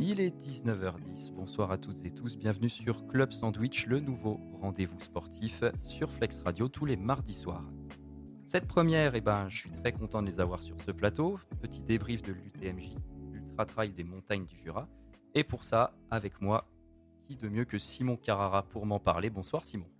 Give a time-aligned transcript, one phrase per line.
[0.00, 5.00] Il est 19h10, bonsoir à toutes et tous, bienvenue sur Club Sandwich, le nouveau rendez-vous
[5.00, 7.68] sportif sur Flex Radio tous les mardis soirs.
[8.46, 11.40] Cette première, eh ben, je suis très content de les avoir sur ce plateau.
[11.60, 12.94] Petit débrief de l'UTMJ,
[13.32, 14.86] l'Ultra Trail des montagnes du Jura.
[15.34, 16.68] Et pour ça, avec moi,
[17.26, 19.30] qui de mieux que Simon Carrara pour m'en parler.
[19.30, 19.90] Bonsoir Simon.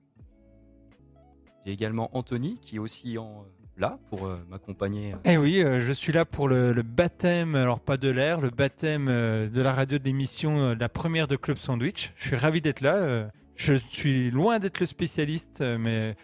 [1.67, 3.47] J'ai également Anthony qui est aussi en,
[3.79, 5.15] là pour euh, m'accompagner.
[5.25, 9.07] Eh oui, euh, je suis là pour le, baptême, alors pas de l'air, le baptême
[9.09, 12.13] euh, de la radio de l'émission, la première de Club Sandwich.
[12.17, 13.31] Je suis ravi d'être là.
[13.55, 16.17] je suis loin d'être le spécialiste, mais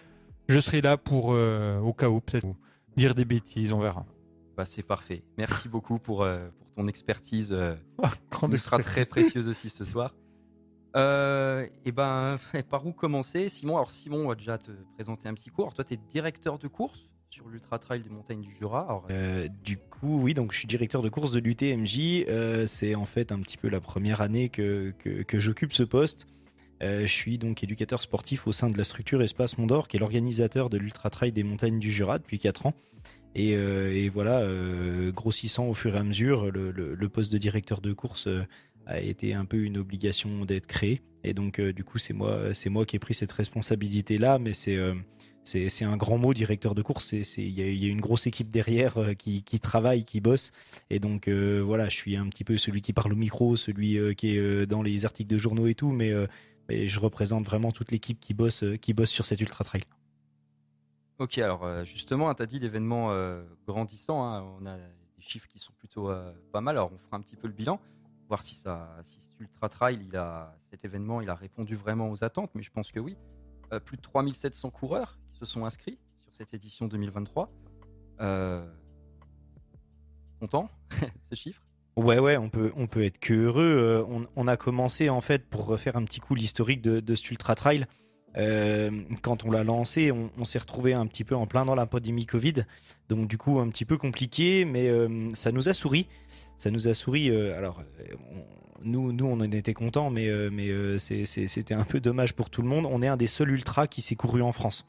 [0.49, 2.47] je serai là pour, au cas où, peut-être
[2.97, 4.05] dire des bêtises, on verra.
[4.57, 5.25] Bah, c'est parfait.
[5.39, 7.55] Merci beaucoup pour, pour ton expertise.
[8.03, 8.11] Ah,
[8.51, 10.13] qui sera très précieuse aussi ce soir.
[10.97, 12.39] Euh, et ben,
[12.71, 13.49] par où commencer?
[13.49, 15.75] Simon, alors Simon, on va déjà te présenter un petit cours.
[15.75, 17.11] toi, tu es directeur de course?
[17.35, 19.03] Sur l'Ultra Trail des montagnes du Jura.
[19.11, 22.27] Euh, du coup, oui, donc je suis directeur de course de l'UTMJ.
[22.29, 24.95] Euh, c'est en fait un petit peu la première année que,
[25.33, 26.29] j'occupe ce poste.
[26.81, 30.71] je suis donc éducateur sportif au sein de la structure Espace Mondor, qui est l'organisateur
[30.71, 32.75] de l'Ultra Trail des montagnes du Jura depuis 4 ans.
[33.35, 34.47] Et, voilà,
[35.11, 38.29] grossissant au fur et à mesure, le, le poste de directeur de course
[38.87, 41.03] a été un peu une obligation d'être créé.
[41.23, 44.55] Et donc, euh, du coup, c'est moi, c'est moi qui ai pris cette responsabilité-là, mais
[44.55, 44.95] c'est euh,
[45.45, 47.13] c'est un grand mot, directeur de course.
[47.13, 50.51] Il y, y, a une grosse équipe derrière euh, qui, travaille, qui bosse.
[50.91, 54.37] Et donc, voilà, je suis un petit peu celui qui parle au micro, celui qui
[54.37, 56.13] est dans les articles de journaux et tout, mais,
[56.69, 59.85] je représente vraiment toute l'équipe qui bosse, qui bosse sur cet ultra trail.
[61.19, 63.15] Ok, alors justement, tu as dit l'événement
[63.67, 64.25] grandissant.
[64.25, 66.11] Hein, on a des chiffres qui sont plutôt
[66.53, 66.77] pas mal.
[66.77, 67.81] Alors, on fera un petit peu le bilan
[68.29, 72.11] voir si, ça, si cet Ultra Trail, il a, cet événement, il a répondu vraiment
[72.11, 73.17] aux attentes, mais je pense que oui.
[73.73, 77.51] Euh, plus de 3700 coureurs se sont inscrits sur cette édition 2023.
[78.21, 78.67] Euh,
[80.41, 80.69] content
[81.31, 81.63] ce chiffre?
[81.97, 83.63] Ouais, ouais, on peut, on peut être que heureux.
[83.63, 87.15] Euh, on, on, a commencé en fait pour refaire un petit coup l'historique de, de
[87.15, 87.87] cet ultra trail.
[88.37, 88.91] Euh,
[89.23, 91.87] quand on l'a lancé, on, on s'est retrouvé un petit peu en plein dans la
[91.87, 92.65] pandémie Covid,
[93.09, 96.09] donc du coup un petit peu compliqué, mais euh, ça nous a souri
[96.57, 97.31] ça nous a souri.
[97.35, 97.83] Alors,
[98.83, 102.69] nous, nous, on en était contents, mais, mais c'était un peu dommage pour tout le
[102.69, 102.87] monde.
[102.89, 104.87] On est un des seuls ultras qui s'est couru en France.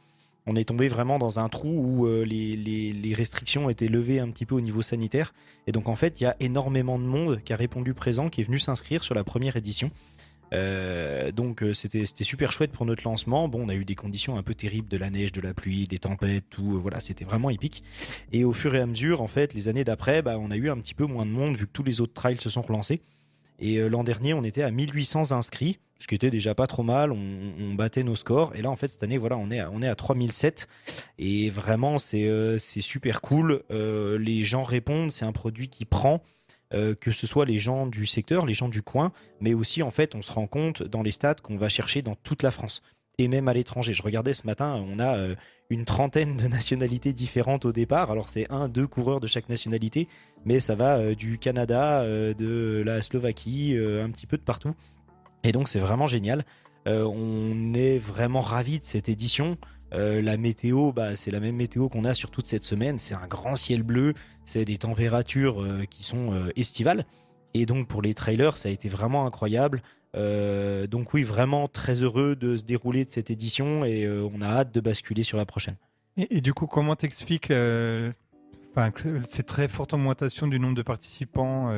[0.47, 4.29] On est tombé vraiment dans un trou où les, les, les, restrictions étaient levées un
[4.29, 5.33] petit peu au niveau sanitaire.
[5.65, 8.41] Et donc, en fait, il y a énormément de monde qui a répondu présent, qui
[8.41, 9.89] est venu s'inscrire sur la première édition.
[10.53, 13.47] Euh, donc euh, c'était super chouette pour notre lancement.
[13.47, 15.87] Bon, on a eu des conditions un peu terribles, de la neige, de la pluie,
[15.87, 16.75] des tempêtes, tout.
[16.75, 17.83] Euh, voilà, c'était vraiment épique.
[18.31, 20.69] Et au fur et à mesure, en fait, les années d'après, bah, on a eu
[20.69, 23.01] un petit peu moins de monde vu que tous les autres trails se sont relancés.
[23.59, 27.11] Et l'an dernier, on était à 1800 inscrits, ce qui était déjà pas trop mal.
[27.11, 28.55] On, battait nos scores.
[28.55, 30.67] Et là, en fait, cette année, voilà, on est à, on est à 3007.
[31.19, 32.29] Et vraiment, c'est
[32.59, 33.63] c'est super cool.
[33.69, 35.11] les gens répondent.
[35.11, 36.21] C'est un produit qui prend.
[36.73, 39.91] Euh, que ce soit les gens du secteur, les gens du coin, mais aussi en
[39.91, 42.81] fait on se rend compte dans les stats qu'on va chercher dans toute la France
[43.19, 43.93] et même à l'étranger.
[43.93, 45.35] Je regardais ce matin, on a euh,
[45.69, 48.09] une trentaine de nationalités différentes au départ.
[48.09, 50.07] Alors c'est un, deux coureurs de chaque nationalité,
[50.45, 54.73] mais ça va euh, du Canada, de la Slovaquie, un petit peu de partout.
[55.43, 56.45] Et donc c'est vraiment génial.
[56.85, 59.57] on est vraiment ravis de cette édition.
[59.93, 62.97] Euh, la météo, bah, c'est la même météo qu'on a sur toute cette semaine.
[62.97, 64.13] C'est un grand ciel bleu,
[64.45, 67.05] c'est des températures euh, qui sont euh, estivales.
[67.53, 69.81] Et donc pour les trailers, ça a été vraiment incroyable.
[70.13, 74.73] donc oui, vraiment très heureux de se dérouler de cette édition et on a hâte
[74.73, 75.77] de basculer sur la prochaine.
[76.17, 77.53] Et, du coup, comment t'expliques
[79.23, 81.71] cette très forte augmentation du nombre de participants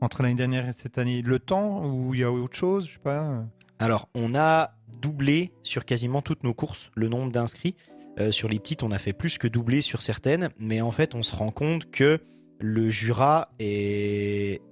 [0.00, 2.94] entre l'année dernière et cette année Le temps ou il y a autre chose Je
[2.94, 3.44] sais pas.
[3.78, 7.74] Alors, on a doublé sur quasiment toutes nos courses le nombre d'inscrits.
[8.20, 11.14] Euh, sur les petites, on a fait plus que doubler sur certaines, mais en fait,
[11.14, 12.20] on se rend compte que
[12.60, 14.62] le Jura est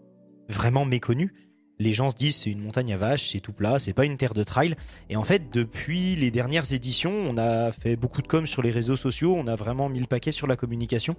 [0.49, 1.33] vraiment méconnu
[1.81, 4.19] les gens se disent c'est une montagne à vaches, c'est tout plat, c'est pas une
[4.19, 4.77] terre de trail.
[5.09, 8.71] Et en fait, depuis les dernières éditions, on a fait beaucoup de com sur les
[8.71, 11.17] réseaux sociaux, on a vraiment mis le paquet sur la communication.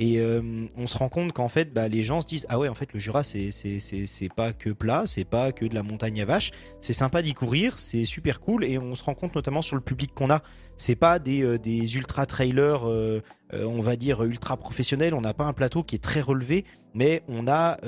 [0.00, 2.68] Et euh, on se rend compte qu'en fait, bah, les gens se disent ah ouais,
[2.68, 3.50] en fait, le Jura, c'est
[4.34, 6.52] pas que plat, c'est pas que de la montagne à vaches.
[6.80, 8.64] C'est sympa d'y courir, c'est super cool.
[8.64, 10.42] Et on se rend compte notamment sur le public qu'on a.
[10.78, 11.58] C'est pas des euh,
[11.94, 12.88] ultra trailers.
[12.88, 13.20] Euh,
[13.52, 17.22] on va dire ultra professionnels, on n'a pas un plateau qui est très relevé, mais
[17.28, 17.78] on a,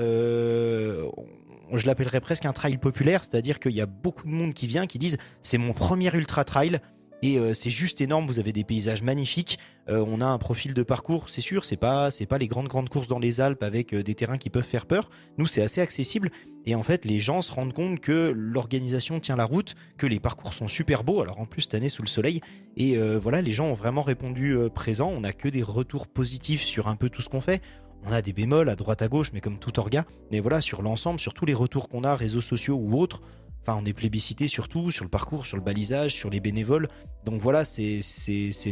[1.75, 4.87] je l'appellerais presque un trail populaire, c'est-à-dire qu'il y a beaucoup de monde qui vient,
[4.87, 6.81] qui disent c'est mon premier ultra trail.
[7.23, 8.27] Et euh, c'est juste énorme.
[8.27, 9.59] Vous avez des paysages magnifiques.
[9.89, 11.65] Euh, on a un profil de parcours, c'est sûr.
[11.65, 14.39] C'est pas, c'est pas les grandes grandes courses dans les Alpes avec euh, des terrains
[14.39, 15.11] qui peuvent faire peur.
[15.37, 16.31] Nous, c'est assez accessible.
[16.67, 20.21] Et en fait, les gens se rendent compte que l'organisation tient la route, que les
[20.21, 21.21] parcours sont super beaux.
[21.21, 22.41] Alors en plus cette année sous le soleil.
[22.77, 25.11] Et voilà, les gens ont vraiment répondu présent.
[25.11, 27.63] On a que des retours positifs sur un peu tout ce qu'on fait
[28.05, 30.05] on a des bémols à droite à gauche, mais comme tout orga.
[30.31, 33.21] Mais voilà, sur l'ensemble, sur tous les retours qu'on a, réseaux sociaux ou autres,
[33.63, 36.89] enfin, on est plébiscité surtout sur le parcours, sur le balisage, sur les bénévoles.
[37.25, 38.01] Donc voilà, c'est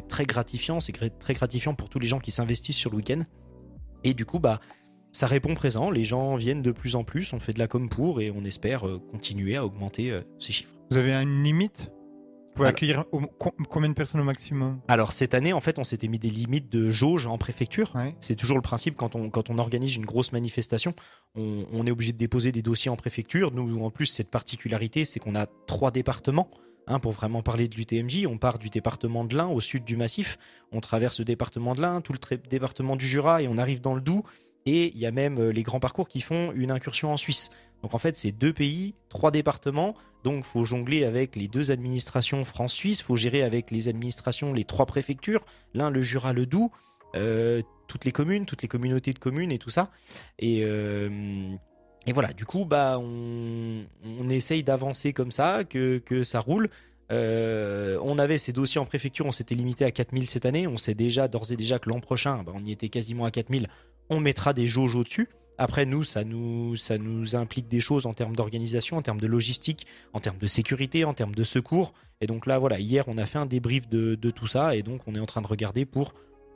[0.08, 3.22] très gratifiant, c'est très gratifiant pour tous les gens qui s'investissent sur le week-end.
[4.04, 4.60] Et du coup, bah,
[5.12, 5.90] ça répond présent.
[5.90, 8.44] Les gens viennent de plus en plus, on fait de la com pour et on
[8.44, 10.74] espère euh, continuer à augmenter euh, ces chiffres.
[10.90, 11.90] Vous avez une limite?
[12.58, 13.04] Vous pouvez accueillir
[13.68, 14.80] combien de personnes au maximum?
[14.88, 17.92] Alors cette année, en fait, on s'était mis des limites de jauge en préfecture.
[18.18, 20.92] C'est toujours le principe quand on, quand on organise une grosse manifestation,
[21.36, 23.52] on, est obligé de déposer des dossiers en préfecture.
[23.52, 26.50] Nous, en plus, cette particularité, c'est qu'on a trois départements.
[26.88, 29.96] Hein, pour vraiment parler de l'UTMJ, on part du département de l'Ain au sud du
[29.96, 30.38] massif,
[30.72, 33.94] on traverse le département de l'Ain, tout le département du Jura et on arrive dans
[33.94, 34.24] le Doubs.
[34.64, 37.50] Et il y a même euh, les grands parcours qui font une incursion en Suisse.
[37.82, 39.94] Donc en fait, c'est deux pays, trois départements.
[40.24, 43.02] Donc faut jongler avec les deux administrations France-Suisse.
[43.02, 45.44] Faut gérer avec les administrations, les trois préfectures.
[45.74, 46.70] L'un, le Jura, le Doubs.
[47.16, 49.90] Euh, toutes les communes, toutes les communautés de communes et tout ça.
[50.38, 51.08] Et, euh,
[52.12, 56.68] voilà, du coup, bah, on, essaye d'avancer comme ça, que, ça roule.
[57.10, 60.66] on avait ces dossiers en préfecture, on s'était limité à 4000 cette année.
[60.66, 63.30] On sait déjà, d'ores et déjà, que l'an prochain, bah, on y était quasiment à
[63.30, 63.68] 4000
[64.10, 65.28] on mettra des jauges au-dessus.
[65.58, 69.26] Après, nous, ça nous, ça nous implique des choses en termes d'organisation, en termes de
[69.26, 71.94] logistique, en termes de sécurité, en termes de secours.
[72.20, 74.76] Et donc là, voilà, hier, on a fait un débrief de, tout ça.
[74.76, 76.14] Et donc, on est en train de regarder pour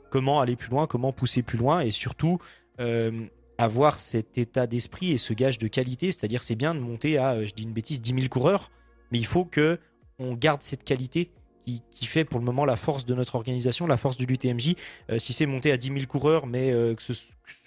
[0.09, 1.81] comment aller plus loin, comment pousser plus loin.
[1.81, 2.39] Et surtout,
[2.79, 3.25] euh,
[3.57, 6.13] avoir cet état d'esprit et ce gage de qualité.
[6.13, 8.71] C'est-à-dire, c'est bien de monter à, euh, je dis une bêtise, 10 000 coureurs.
[9.11, 9.79] Mais il faut que
[10.17, 11.29] on garde cette qualité
[11.65, 14.75] qui, fait pour le moment la force de notre organisation, la force de l'UTMJ.
[15.09, 16.95] Euh, si c'est monté à 10 000 coureurs, mais euh,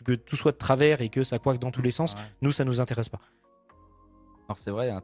[0.04, 2.64] que, tout soit de travers et que ça coaque dans tous les sens, nous, ça
[2.64, 3.20] nous intéresse pas.
[4.48, 5.02] Alors c'est vrai, hein,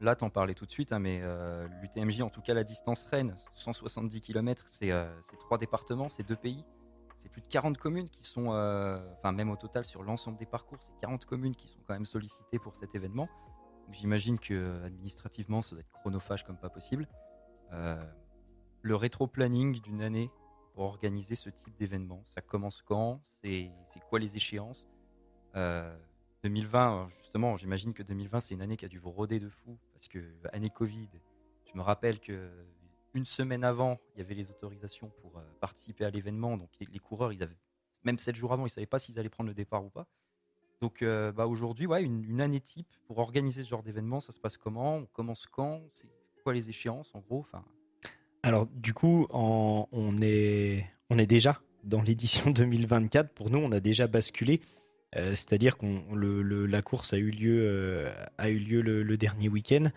[0.00, 3.06] là t'en parlais tout de suite, hein, mais euh, l'UTMJ, en tout cas la distance
[3.10, 4.92] Rennes, 170 km, c'est
[5.40, 6.64] trois départements, c'est deux pays,
[7.18, 8.50] c'est plus de 40 communes qui sont,
[9.18, 12.06] enfin même au total sur l'ensemble des parcours, c'est 40 communes qui sont quand même
[12.06, 13.28] sollicitées pour cet événement.
[13.90, 17.08] J'imagine que administrativement ça doit être chronophage comme pas possible.
[17.72, 18.02] Euh,
[18.82, 20.30] le rétro-planning d'une année
[20.74, 22.22] pour organiser ce type d'événement.
[22.26, 23.20] Ça commence quand?
[23.24, 23.70] C'est
[24.08, 24.86] quoi les échéances?
[25.54, 29.48] 2020, euh, justement, j'imagine que 2020, c'est une année qui a dû vous rôder de
[29.48, 30.20] fou, parce que
[30.52, 31.08] année Covid,
[31.64, 32.48] je me rappelle que
[33.14, 36.98] une semaine avant, il y avait les autorisations pour euh, participer à l'événement, donc les,
[37.00, 37.56] coureurs, ils avaient,
[38.04, 40.06] même sept jours avant, ils ne savaient pas s'ils allaient prendre le départ ou pas.
[40.80, 44.38] Donc bah, aujourd'hui, ouais, une, une, année type pour organiser ce genre d'événement, ça se
[44.38, 44.98] passe comment?
[44.98, 45.82] On commence quand?
[46.46, 47.40] Les échéances en gros?
[47.40, 47.62] Enfin...
[48.48, 50.86] Alors du coup, on, est,
[51.26, 53.34] déjà dans l'édition 2024.
[53.34, 54.62] Pour nous, on a déjà basculé.
[55.16, 55.84] Euh, c'est-à-dire que
[56.66, 59.90] la course a eu lieu, euh, le, dernier week-end,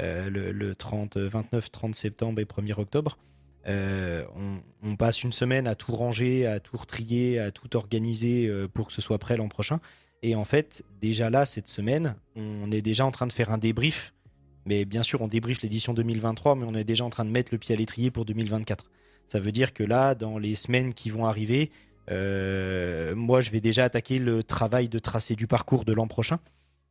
[0.00, 3.18] euh, le, 30, 29, 30 septembre et 1er octobre.
[3.66, 8.86] On, on, passe une semaine à tout ranger, à tout retrier, à tout organiser pour
[8.86, 9.80] que ce soit prêt l'an prochain.
[10.22, 13.58] Et en fait, déjà là, cette semaine, on est déjà en train de faire un
[13.58, 14.14] débrief
[14.68, 17.54] mais bien sûr, on débriefe l'édition 2023, mais on est déjà en train de mettre
[17.54, 18.84] le pied à l'étrier pour 2024.
[19.26, 21.70] Ça veut dire que là, dans les semaines qui vont arriver,
[22.10, 26.38] euh, moi, je vais déjà attaquer le travail de tracé du parcours de l'an prochain.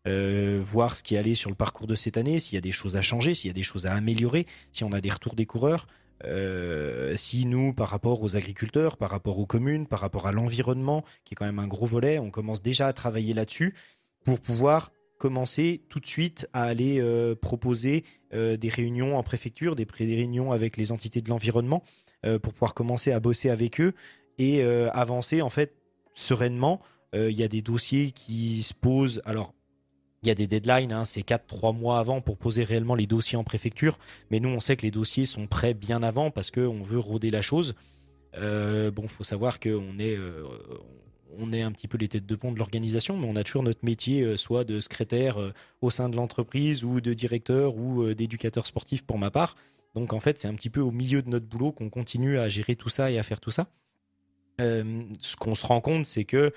[0.08, 2.62] Euh, voir ce qui est allé sur le parcours de cette année, s'il y a
[2.62, 5.12] des choses à changer, s'il y a des choses à améliorer, si on a des
[5.12, 5.86] retours des coureurs,
[6.24, 11.04] euh, si nous, par rapport aux agriculteurs, par rapport aux communes, par rapport à l'environnement,
[11.26, 13.76] qui est quand même un gros volet, on commence déjà à travailler là-dessus
[14.26, 19.76] pour pouvoir commencer tout de suite à aller euh, proposer euh, des réunions en préfecture,
[19.76, 21.84] des, réunions avec les entités de l'environnement
[22.26, 23.94] euh, pour pouvoir commencer à bosser avec eux
[24.38, 25.74] et avancer en fait
[26.14, 26.80] sereinement.
[27.16, 29.20] Il y a des dossiers qui se posent.
[29.26, 29.56] Alors,
[30.22, 33.36] il y a des deadlines, hein, c'est 4-3 mois avant pour poser réellement les dossiers
[33.36, 33.98] en préfecture.
[34.30, 37.32] Mais nous, on sait que les dossiers sont prêts bien avant parce qu'on veut rôder
[37.32, 37.74] la chose.
[38.36, 40.20] Bon, faut savoir qu'on est,
[41.38, 43.64] on est un petit peu les têtes de pont de l'organisation, mais on a toujours
[43.64, 48.04] notre métier, euh, soit de secrétaire euh, au sein de l'entreprise, ou de directeur, ou
[48.04, 49.56] euh, d'éducateur sportif pour ma part.
[49.96, 52.50] Donc en fait, c'est un petit peu au milieu de notre boulot qu'on continue à
[52.50, 53.68] gérer tout ça et à faire tout ça.
[54.60, 56.52] ce qu'on se rend compte, c'est que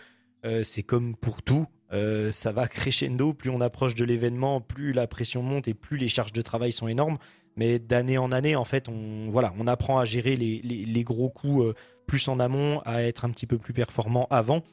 [0.62, 3.32] c'est comme pour tout, ça va crescendo.
[3.32, 6.72] Plus on approche de l'événement, plus la pression monte et plus les charges de travail
[6.72, 7.16] sont énormes.
[7.56, 11.74] Mais d'année en année, en fait, on, voilà, on apprend à gérer les, gros coups
[12.10, 14.64] plus en amont, à être un petit peu plus performant avant.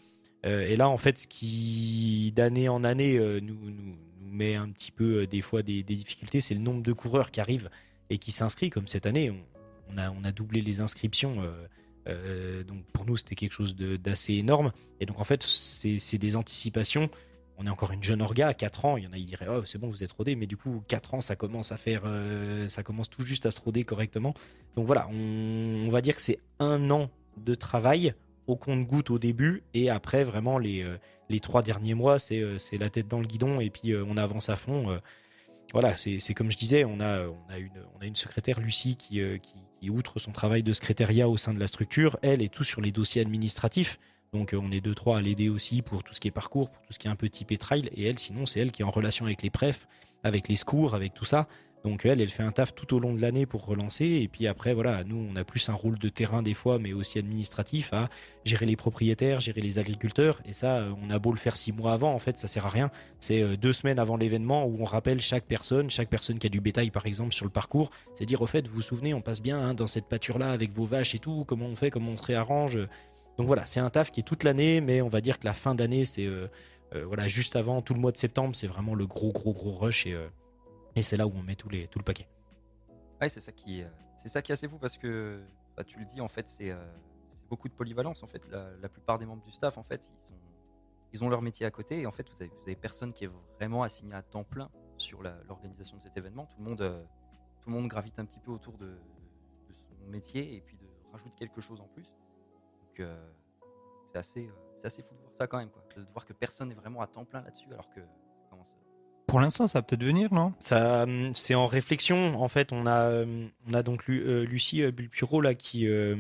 [0.48, 3.60] Euh, et là, en fait, ce qui d'année en année euh, nous,
[4.24, 7.40] met un petit peu euh, des fois des, difficultés, c'est le nombre de coureurs qui
[7.40, 7.70] arrivent
[8.10, 8.72] et qui s'inscrivent.
[8.72, 9.32] Comme cette année,
[9.88, 11.34] on, a, on a doublé les inscriptions.
[12.08, 14.72] donc pour nous, c'était quelque chose d'assez énorme.
[15.00, 17.08] Et donc en fait, c'est des anticipations
[17.60, 18.98] on est encore une jeune orga à 4 ans.
[18.98, 20.36] Il y en a, qui diraient, oh, c'est bon, vous êtes rodé.
[20.36, 22.04] Mais du coup, 4 ans, ça commence à faire,
[22.68, 24.36] ça commence tout juste à se roder correctement.
[24.76, 27.10] Donc voilà, on va dire que c'est un an
[27.44, 28.14] de travail
[28.48, 30.86] au compte-goutte au début, et après, vraiment, les,
[31.30, 34.56] les trois derniers mois, c'est la tête dans le guidon, et puis on avance à
[34.56, 35.00] fond.
[35.74, 38.96] voilà, c'est comme je disais, on a, on a, une, on a une secrétaire, Lucie,
[38.96, 39.22] qui,
[39.82, 42.82] qui, outre son travail de secrétariat au sein de la structure, elle est tout sur
[42.82, 44.00] les dossiers administratifs.
[44.34, 46.82] Donc on est deux trois à l'aider aussi pour tout ce qui est parcours, pour
[46.84, 47.90] tout ce qui est un peu typé trail.
[47.96, 49.88] Et elle, sinon, c'est elle qui est en relation avec les prefs,
[50.24, 51.48] avec les secours, avec tout ça.
[51.84, 54.06] Donc elle, elle fait un taf tout au long de l'année pour relancer.
[54.06, 56.94] Et puis après, voilà, nous, on a plus un rôle de terrain des fois, mais
[56.94, 58.10] aussi administratif à
[58.44, 60.42] gérer les propriétaires, gérer les agriculteurs.
[60.46, 62.66] Et ça, euh, on a beau le faire six mois avant, en fait, ça sert
[62.66, 62.92] à rien.
[63.20, 66.50] C'est euh, deux semaines avant l'événement où on rappelle chaque personne, chaque personne qui a
[66.50, 67.92] du bétail, par exemple, sur le parcours.
[68.16, 70.74] C'est dire, au fait, vous vous souvenez, on passe bien hein, dans cette pâture-là avec
[70.74, 71.46] vos vaches et tout.
[71.48, 72.80] Comment on fait, comment on se réarrange?
[73.38, 75.54] Donc voilà, c'est un taf qui est toute l'année, mais on va dire que la
[75.54, 76.48] fin d'année, c'est euh,
[77.06, 80.08] voilà juste avant tout le mois de septembre, c'est vraiment le gros gros gros rush
[80.08, 80.18] et
[80.98, 82.28] et c'est là où on met tout, le paquet.
[83.22, 83.84] Ouais, c'est ça qui,
[84.16, 85.44] c'est ça qui est assez fou parce que
[85.76, 86.76] bah, tu le dis en fait, c'est,
[87.50, 88.48] beaucoup de polyvalence en fait.
[88.50, 90.12] La, plupart des membres du staff en fait,
[91.14, 93.84] ils, ont leur métier à côté et en fait, vous avez, personne qui est vraiment
[93.84, 96.48] assigné à temps plein sur l'organisation de cet événement.
[96.48, 97.08] Tout le monde,
[97.62, 98.98] tout le monde gravite un petit peu autour de,
[99.72, 100.78] son métier et puis
[101.12, 102.12] rajoute quelque chose en plus.
[102.82, 103.08] Donc
[104.12, 105.84] c'est assez, c'est assez fou de voir ça quand même, quoi.
[105.96, 108.02] de voir que personne n'est vraiment à temps plein là-dessus alors que
[109.38, 110.52] pour l'instant, ça va peut-être venir, non?
[110.58, 112.42] Ça, hum, c'est en réflexion.
[112.42, 116.16] En fait, on a, hum, on a donc euh, Lucie euh, Bulpuro là qui, euh,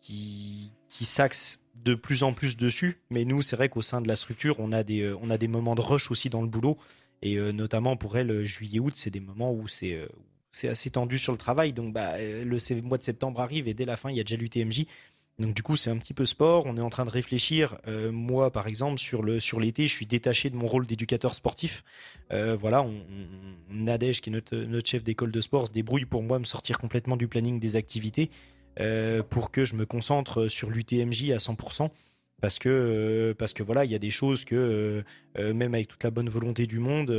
[0.00, 2.98] qui, qui s'axe de plus en plus dessus.
[3.10, 5.46] Mais nous, c'est vrai qu'au sein de la structure, on a des, on a des
[5.46, 6.78] moments de rush aussi dans le boulot.
[7.22, 10.04] Et notamment pour elle, juillet-août, c'est des moments où c'est,
[10.50, 11.72] c'est assez tendu sur le travail.
[11.72, 14.34] Donc, bah, le mois de septembre arrive et dès la fin, il y a déjà
[14.34, 14.86] l'UTMJ.
[15.42, 16.64] Donc du coup, c'est un petit peu sport.
[16.66, 17.76] On est en train de réfléchir.
[17.88, 21.82] Euh, moi, par exemple, sur l'été, je suis détaché de mon rôle d'éducateur sportif.
[22.32, 22.92] Euh, voilà, on,
[23.70, 27.26] qui est notre, chef d'école de sport, se débrouille pour moi me sortir complètement du
[27.26, 28.30] planning des activités
[28.80, 31.90] euh, pour que je me concentre sur l'UTMJ à 100%
[32.42, 35.02] parce que euh, parce que voilà il y a des choses que euh,
[35.38, 37.10] euh, même avec toute la bonne volonté du monde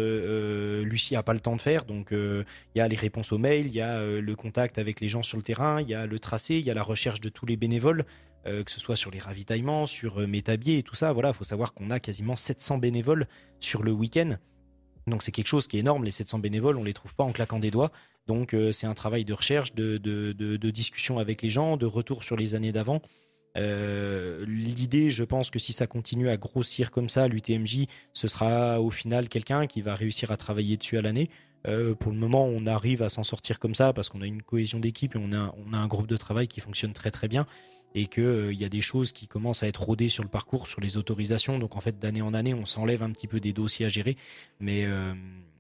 [0.84, 1.86] Lucie a pas le temps de faire.
[1.86, 5.08] Donc il y a les réponses aux mails il y a le contact avec les
[5.08, 7.30] gens sur le terrain il y a le tracé il y a la recherche de
[7.30, 8.04] tous les bénévoles
[8.46, 11.14] que ce soit sur les ravitaillements sur Métabier et tout ça.
[11.14, 13.26] Voilà faut savoir qu'on a quasiment 700 bénévoles
[13.62, 14.36] sur le week-end.
[15.08, 16.04] Donc c'est quelque chose qui est énorme.
[16.04, 17.94] Les 700 bénévoles on les trouve pas en claquant des doigts.
[18.28, 22.56] Donc c'est un travail de recherche de discussion avec les gens de retour sur les
[22.56, 23.02] années d'avant
[23.58, 28.82] euh, l'idée, je pense que si ça continue à grossir comme ça, l'UTMJ, ce sera
[28.82, 31.30] au final quelqu'un qui va réussir à travailler dessus à l'année.
[31.68, 34.42] Euh, pour le moment, on arrive à s'en sortir comme ça parce qu'on a une
[34.42, 37.46] cohésion d'équipe et on a, un groupe de travail qui fonctionne très très bien
[37.96, 40.68] et qu'il euh, y a des choses qui commencent à être rodées sur le parcours,
[40.68, 41.60] sur les autorisations.
[41.60, 44.18] Donc en fait, d'année en année, on s'enlève un petit peu des dossiers à gérer.
[44.60, 44.88] Mais,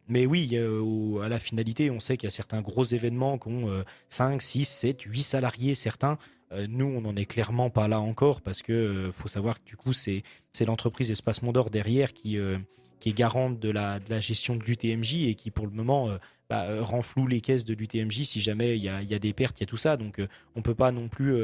[0.08, 3.84] mais oui, à la finalité, on sait qu'il y a certains gros événements qui ont
[4.10, 6.18] 5, 6, 7, 8 salariés, certains.
[6.53, 9.65] Euh, nous, on n'en est clairement pas là encore parce que euh, faut savoir que
[9.65, 10.24] du coup, c'est
[10.65, 12.57] l'entreprise Espace Mondor derrière qui, euh,
[13.05, 16.10] est garante de la, gestion de l'UTMJ et qui, pour le moment,
[16.50, 19.65] bah, renfloue les caisses de l'UTMJ si jamais il y a, des pertes, il y
[19.65, 19.98] a tout ça.
[19.98, 20.22] Donc,
[20.55, 21.36] on peut pas non plus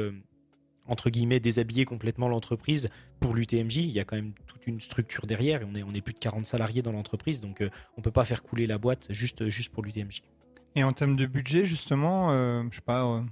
[0.86, 2.88] entre guillemets déshabiller complètement l'entreprise
[3.20, 3.76] pour l'UTMJ.
[3.76, 6.46] Il y a quand même toute une structure derrière et on est, plus de 40
[6.46, 7.62] salariés dans l'entreprise, donc
[7.98, 10.22] on peut pas faire couler la boîte juste, juste pour l'UTMJ.
[10.76, 12.30] Et en termes de budget, justement,
[12.70, 13.22] je sais pas,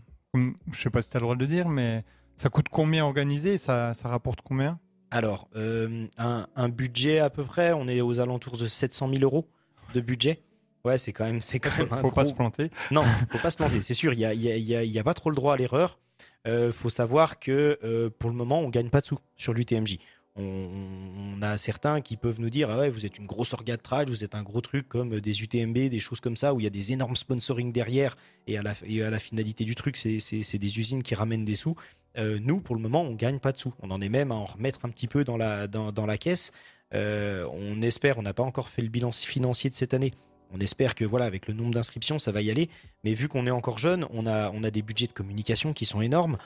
[0.73, 2.05] je sais pas si tu as le droit de le dire, mais
[2.37, 4.79] ça coûte combien organisé ça, ça rapporte combien?
[5.11, 9.49] Alors, euh, un, budget à peu près, on est aux alentours de 700 000 euros
[9.95, 10.43] de budget.
[10.85, 11.89] Ouais, c'est quand même, c'est quand même.
[12.03, 12.71] faut pas se planter.
[12.91, 13.81] Non, faut pas se planter.
[13.81, 15.99] C'est sûr, il y a, y, a, pas trop le droit à l'erreur.
[16.47, 19.99] Euh, faut savoir que euh, pour le moment, on gagne pas de sous sur l'UTMJ
[20.39, 23.83] on, a certains qui peuvent nous dire ah ouais vous êtes une grosse orga de
[23.83, 26.65] trail, vous êtes un gros truc comme des UTMB, des choses comme ça où il
[26.65, 28.17] y a des énormes sponsoring derrière
[28.47, 31.77] et à la, finalité du truc c'est des usines qui ramènent des sous.
[32.17, 34.35] Euh, nous pour le moment on gagne pas de sous, on en est même à
[34.35, 36.51] en remettre un petit peu dans la dans, la caisse.
[36.95, 40.13] Euh, on espère, on n'a pas encore fait le bilan financier de cette année,
[40.53, 42.69] on espère que voilà, avec le nombre d'inscriptions, ça va y aller.
[43.05, 46.01] Mais vu qu'on est encore jeune, on a, on des budgets de communication qui sont
[46.01, 46.39] énormes.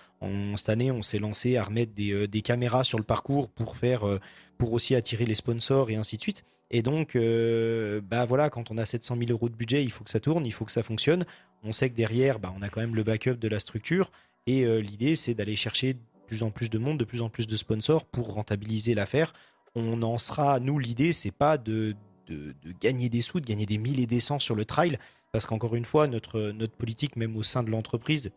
[0.57, 3.51] cette année, on s'est lancé à remettre des, euh, caméras sur le parcours
[3.85, 4.19] euh,
[4.59, 6.45] pour aussi attirer les sponsors et ainsi de suite.
[6.71, 10.05] Et donc, euh, bah voilà, quand on a 700 000 euros de budget, il faut
[10.05, 11.25] que ça tourne, il faut que ça fonctionne.
[11.63, 14.11] On sait que derrière, bah, on a quand même le backup de la structure.
[14.47, 17.47] Et l'idée, c'est d'aller chercher de plus en plus de monde, de plus en plus
[17.47, 19.33] de sponsors pour rentabiliser l'affaire.
[19.77, 21.95] On en sera, nous, l'idée, c'est pas de
[22.27, 24.99] de, gagner des sous, de gagner des mille et des cents sur le trail,
[25.33, 28.31] parce qu'encore une fois, notre, notre politique, même au sein de l'entreprise,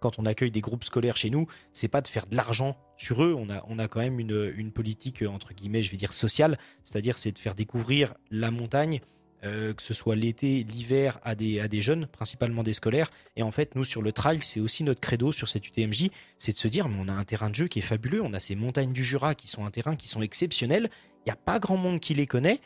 [0.00, 3.22] quand on accueille des groupes scolaires chez nous, c'est pas de faire de l'argent sur
[3.22, 3.34] eux.
[3.38, 6.58] On a, on a quand même une, une politique entre guillemets, je vais dire sociale,
[6.82, 9.00] c'est-à-dire c'est de faire découvrir la montagne
[9.42, 13.10] que ce soit l'été, l'hiver, à des, à des jeunes, principalement des scolaires.
[13.36, 16.52] Et en fait, nous, sur le trail, c'est aussi notre credo sur cette UTMJ, c'est
[16.52, 18.40] de se dire, mais on a un terrain de jeu qui est fabuleux, on a
[18.40, 21.58] ces montagnes du Jura qui sont un terrain qui sont exceptionnels, il n'y a pas
[21.58, 22.60] grand monde qui les connaît,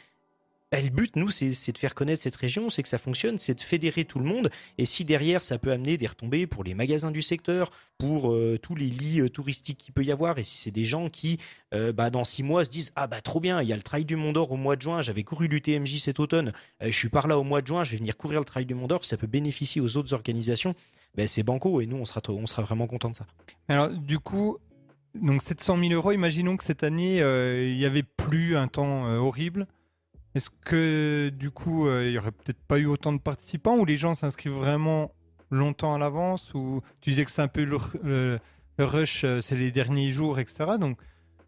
[0.77, 3.55] bah, le but, nous, c'est de faire connaître cette région, c'est que ça fonctionne, c'est
[3.55, 4.51] de fédérer tout le monde.
[4.77, 8.59] Et si derrière, ça peut amener des retombées pour les magasins du secteur, pour euh,
[8.61, 11.39] tous les lits euh, touristiques qu'il peut y avoir, et si c'est des gens qui,
[11.73, 13.81] euh, bah, dans six mois, se disent Ah, bah, trop bien, il y a le
[13.81, 16.53] Trail du Mont d'Or au mois de juin, j'avais couru l'UTMJ cet automne,
[16.83, 18.75] je suis par là au mois de juin, je vais venir courir le Trail du
[18.75, 20.75] Mont d'Or, ça peut bénéficier aux autres organisations,
[21.15, 23.27] ben, c'est banco, et nous, on sera, on sera vraiment content de ça.
[23.69, 24.59] Alors, du coup,
[25.15, 29.67] donc 700 000 euros, imaginons que cette année, il n'y avait plus un temps horrible.
[30.37, 33.87] Est-ce que du coup, euh, il n'y aurait peut-être pas eu autant de participants ou
[33.87, 35.11] les gens s'inscrivent vraiment
[35.51, 38.39] longtemps à l'avance ou tu disais que c'est un peu le,
[38.79, 40.73] rush, euh, c'est les derniers jours, etc.
[40.79, 40.99] Donc,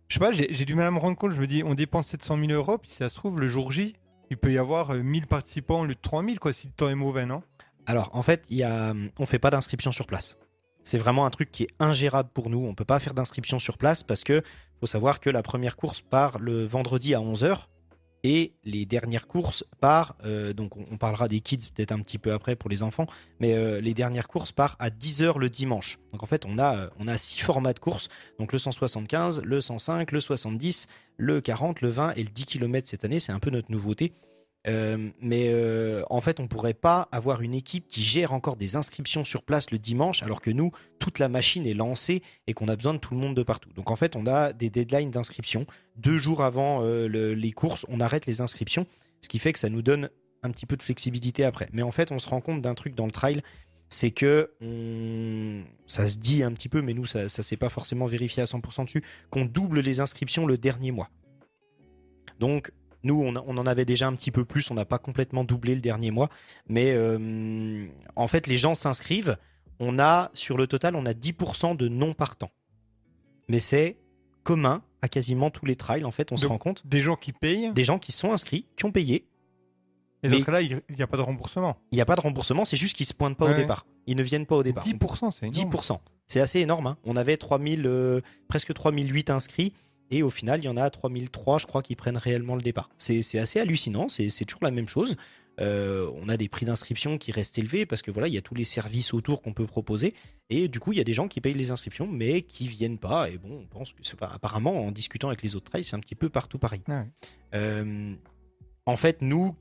[0.08, 1.32] je sais pas, j'ai du mal à me rendre compte.
[1.32, 3.72] Je me dis, on dépense 700 000 euros, puis si ça se trouve, le jour
[3.72, 3.94] J,
[4.30, 6.88] il peut y avoir 1000 euh, participants au lieu de 3000, quoi, si le temps
[6.88, 7.42] est mauvais, non?
[7.84, 10.38] Alors, en fait, y a, on fait pas d'inscription sur place.
[10.82, 12.64] C'est vraiment un truc qui est ingérable pour nous.
[12.64, 14.40] On peut pas faire d'inscription sur place parce que
[14.80, 17.66] faut savoir que la première course part le vendredi à 11h
[18.24, 22.32] et les dernières courses par euh, donc on, parlera des kids peut-être un petit peu
[22.32, 23.06] après pour les enfants
[23.40, 25.98] mais euh, les dernières courses partent à 10h le dimanche.
[26.12, 28.08] Donc en fait on a euh, on a six formats de courses.
[28.38, 32.88] Donc le 175 le 105 le 70 le 40 le 20 et le 10 km
[32.88, 33.20] cette année.
[33.20, 34.12] C'est un peu notre nouveauté
[34.66, 38.76] euh, mais euh, en fait, on pourrait pas avoir une équipe qui gère encore des
[38.76, 42.68] inscriptions sur place le dimanche, alors que nous, toute la machine est lancée et qu'on
[42.68, 43.72] a besoin de tout le monde de partout.
[43.74, 45.66] Donc en fait, on a des deadlines d'inscription.
[45.96, 48.86] Deux jours avant euh, les courses, on arrête les inscriptions,
[49.22, 50.10] ce qui fait que ça nous donne
[50.42, 51.68] un petit peu de flexibilité après.
[51.72, 53.42] Mais en fait, on se rend compte d'un truc dans le trail,
[53.88, 54.50] c'est que
[55.86, 58.44] ça se dit un petit peu, mais nous, ça, ça s'est pas forcément vérifié à
[58.44, 61.08] 100% dessus, qu'on double les inscriptions le dernier mois.
[62.38, 62.70] Donc
[63.04, 65.80] nous, on, en avait déjà un petit peu plus, on n'a pas complètement doublé le
[65.80, 66.28] dernier mois,
[66.68, 67.86] mais euh,
[68.16, 69.36] en fait, les gens s'inscrivent.
[69.80, 72.50] On a, sur le total, on a 10% de non partants.
[73.48, 73.96] Mais c'est
[74.42, 76.84] commun à quasiment tous les trails, en fait, on se rend compte.
[76.86, 79.28] Des gens qui payent Des gens qui sont inscrits, qui ont payé.
[80.24, 82.20] Et dans ce cas-là, il n'y a pas de remboursement Il n'y a pas de
[82.20, 83.86] remboursement, c'est juste qu'ils ne se pointent pas au départ.
[84.06, 84.84] Ils ne viennent pas au départ.
[84.84, 85.70] 10%, c'est énorme.
[85.70, 85.98] 10%.
[86.26, 86.88] C'est assez énorme.
[86.88, 86.98] Hein.
[87.04, 89.72] On avait 3000, euh, presque 3008 inscrits.
[90.10, 92.88] Et au final, il y en a 3003, je crois, qui prennent réellement le départ.
[92.96, 95.16] C'est assez hallucinant, c'est toujours la même chose.
[95.60, 98.40] Euh, on a des prix d'inscription qui restent élevés parce que voilà, il y a
[98.40, 100.14] tous les services autour qu'on peut proposer.
[100.50, 102.98] Et du coup, il y a des gens qui payent les inscriptions, mais qui viennent
[102.98, 103.28] pas.
[103.28, 106.00] Et bon, on pense que enfin, apparemment, en discutant avec les autres trails, c'est un
[106.00, 106.82] petit peu partout pareil.
[107.54, 108.14] Euh,
[108.86, 109.54] en fait, nous,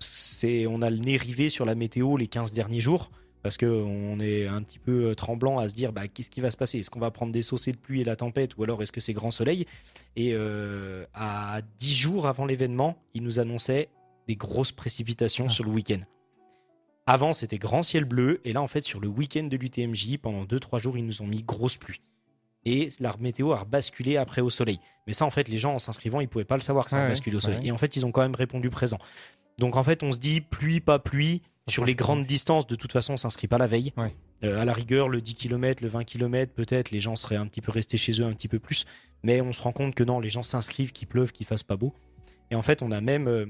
[0.00, 3.10] c'est on a le nez rivé sur la météo les 15 derniers jours
[3.44, 6.50] parce qu'on est un petit peu euh, tremblant à se dire bah, qu'est-ce qui va
[6.50, 6.78] se passer?
[6.78, 8.56] Est-ce qu'on va prendre des saucées de pluie et la tempête?
[8.56, 9.66] Ou alors est-ce que c'est grand soleil?
[10.16, 13.90] Et euh, à 10 jours avant l'événement, ils nous annonçaient
[14.28, 15.52] des grosses précipitations ah.
[15.52, 16.00] sur le week-end.
[17.04, 20.46] Avant, c'était grand ciel bleu et là, en fait, sur le week-end de l'UTMJ, pendant
[20.46, 22.00] 2-3 jours, ils nous ont mis grosse pluie.
[22.64, 24.80] Et la météo a basculé après au soleil.
[25.06, 27.04] Mais ça, en fait, les gens en s'inscrivant, ils pouvaient pas le savoir que ça
[27.04, 27.60] a basculé au soleil.
[27.62, 28.98] Et en fait, ils ont quand même répondu présent.
[29.58, 32.92] Donc en fait, on se dit pluie, pas pluie, sur les grandes distances, de toute
[32.92, 33.92] façon, on s'inscrit pas la veille.
[34.42, 37.46] Euh, à la rigueur, le 10 km, le 20 km, peut-être, les gens seraient un
[37.46, 38.84] petit peu restés chez eux un petit peu plus.
[39.22, 41.76] Mais on se rend compte que non, les gens s'inscrivent, qu'il pleuve, qu'il fasse pas
[41.76, 41.94] beau.
[42.50, 43.46] Et en fait, on a même, euh,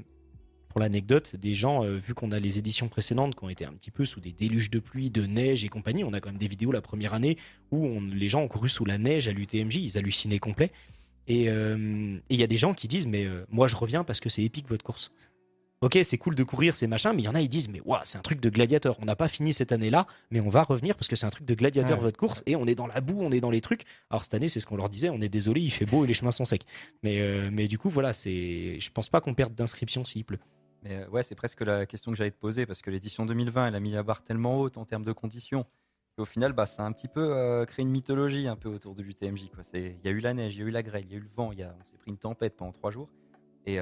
[0.69, 3.73] pour l'anecdote, des gens, euh, vu qu'on a les éditions précédentes qui ont été un
[3.73, 6.39] petit peu sous des déluges de pluie, de neige et compagnie, on a quand même
[6.39, 7.37] des vidéos la première année
[7.71, 10.71] où les gens ont couru sous la neige à l'UTMJ, ils hallucinaient complet.
[11.27, 14.43] Et il y a des gens qui disent, mais moi je reviens parce que c'est
[14.43, 15.11] épique votre course
[15.81, 17.81] ok, c'est cool de courir, c'est machin, mais il y en a, ils disent, mais
[17.85, 18.97] waouh, c'est un truc de gladiateur.
[19.01, 21.45] On n'a pas fini cette année-là, mais on va revenir parce que c'est un truc
[21.45, 23.83] de gladiateur votre course et on est dans la boue, on est dans les trucs.
[24.09, 26.07] Alors cette année, c'est ce qu'on leur disait, on est désolé, il fait beau et
[26.07, 26.65] les chemins sont secs.
[27.03, 30.39] Mais, euh, mais du coup, voilà, c'est, je pense pas qu'on perde d'inscription s'il pleut.
[30.83, 33.67] Mais euh, ouais, c'est presque la question que j'allais te poser parce que l'édition 2020,
[33.67, 35.65] elle a mis la barre tellement haute en termes de conditions.
[36.17, 38.95] Au final, bah, ça a un petit peu euh, créé une mythologie un peu autour
[38.95, 39.49] de l'UTMJ.
[39.73, 41.17] Il y a eu la neige, il y a eu la grêle, il y a
[41.17, 43.09] eu le vent, y a, on s'est pris une tempête pendant trois jours.
[43.65, 43.79] Et,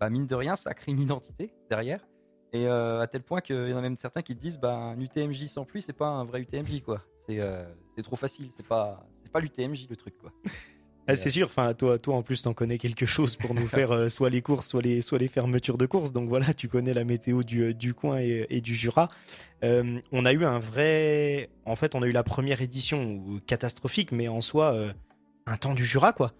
[0.00, 2.00] bah, mine de rien, ça crée une identité derrière.
[2.52, 5.00] Et euh, à tel point qu'il y en a même certains qui disent bah, un
[5.00, 6.82] UTMJ sans pluie, c'est pas un vrai UTMJ.
[6.82, 7.02] quoi.
[7.26, 7.64] C'est euh,
[8.02, 10.16] trop facile, c'est pas, pas l'UTMJ le truc.
[10.18, 10.32] quoi.
[11.08, 13.92] Ah, c'est sûr, enfin toi, toi en plus t'en connais quelque chose pour nous faire
[13.92, 16.12] euh, soit les courses, soit les, soit les fermetures de courses.
[16.12, 19.08] Donc voilà, tu connais la météo du, du coin et, du Jura.
[19.62, 24.28] on a eu un vrai, en fait, on a eu la première édition catastrophique, mais
[24.28, 24.92] en soi
[25.46, 26.32] un temps du Jura quoi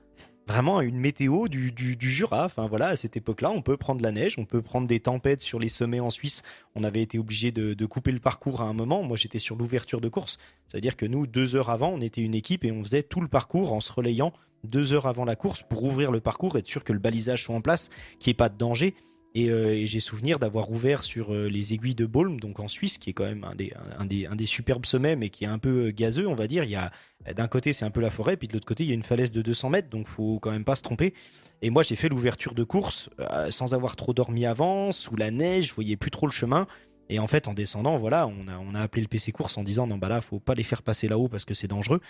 [0.46, 2.44] vraiment une météo du, du, du, Jura.
[2.44, 5.42] Enfin voilà, à cette époque-là, on peut prendre la neige, on peut prendre des tempêtes
[5.42, 6.42] sur les sommets en Suisse.
[6.74, 9.02] On avait été obligé de, de couper le parcours à un moment.
[9.02, 10.38] Moi, j'étais sur l'ouverture de course.
[10.68, 13.28] C'est-à-dire que nous, deux heures avant, on était une équipe et on faisait tout le
[13.28, 14.32] parcours en se relayant
[14.64, 17.54] deux heures avant la course pour ouvrir le parcours, être sûr que le balisage soit
[17.54, 18.94] en place, qu'il n'y ait pas de danger.
[19.38, 23.12] Et, j'ai souvenir d'avoir ouvert sur les aiguilles de Baulm, donc en Suisse, qui est
[23.12, 26.64] quand même un des, superbes sommets, mais qui est un peu gazeux, on va dire.
[26.64, 26.90] Il y a
[27.34, 29.02] d'un côté c'est un peu la forêt, puis de l'autre côté il y a une
[29.02, 31.12] falaise de 200 mètres, donc faut quand même pas se tromper.
[31.60, 33.10] Et moi j'ai fait l'ouverture de course
[33.50, 36.66] sans avoir trop dormi avant, sous la neige, je voyais plus trop le chemin.
[37.08, 39.98] Et en fait, en descendant, voilà, on a, appelé le PC course en disant non
[39.98, 42.00] bah là, faut pas les faire passer là-haut parce que c'est dangereux.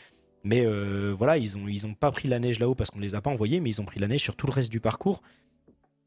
[0.44, 3.14] Mais euh, voilà, ils ont ils ont pas pris la neige là-haut parce qu'on les
[3.14, 5.22] a pas envoyés, mais ils ont pris la neige sur tout le reste du parcours.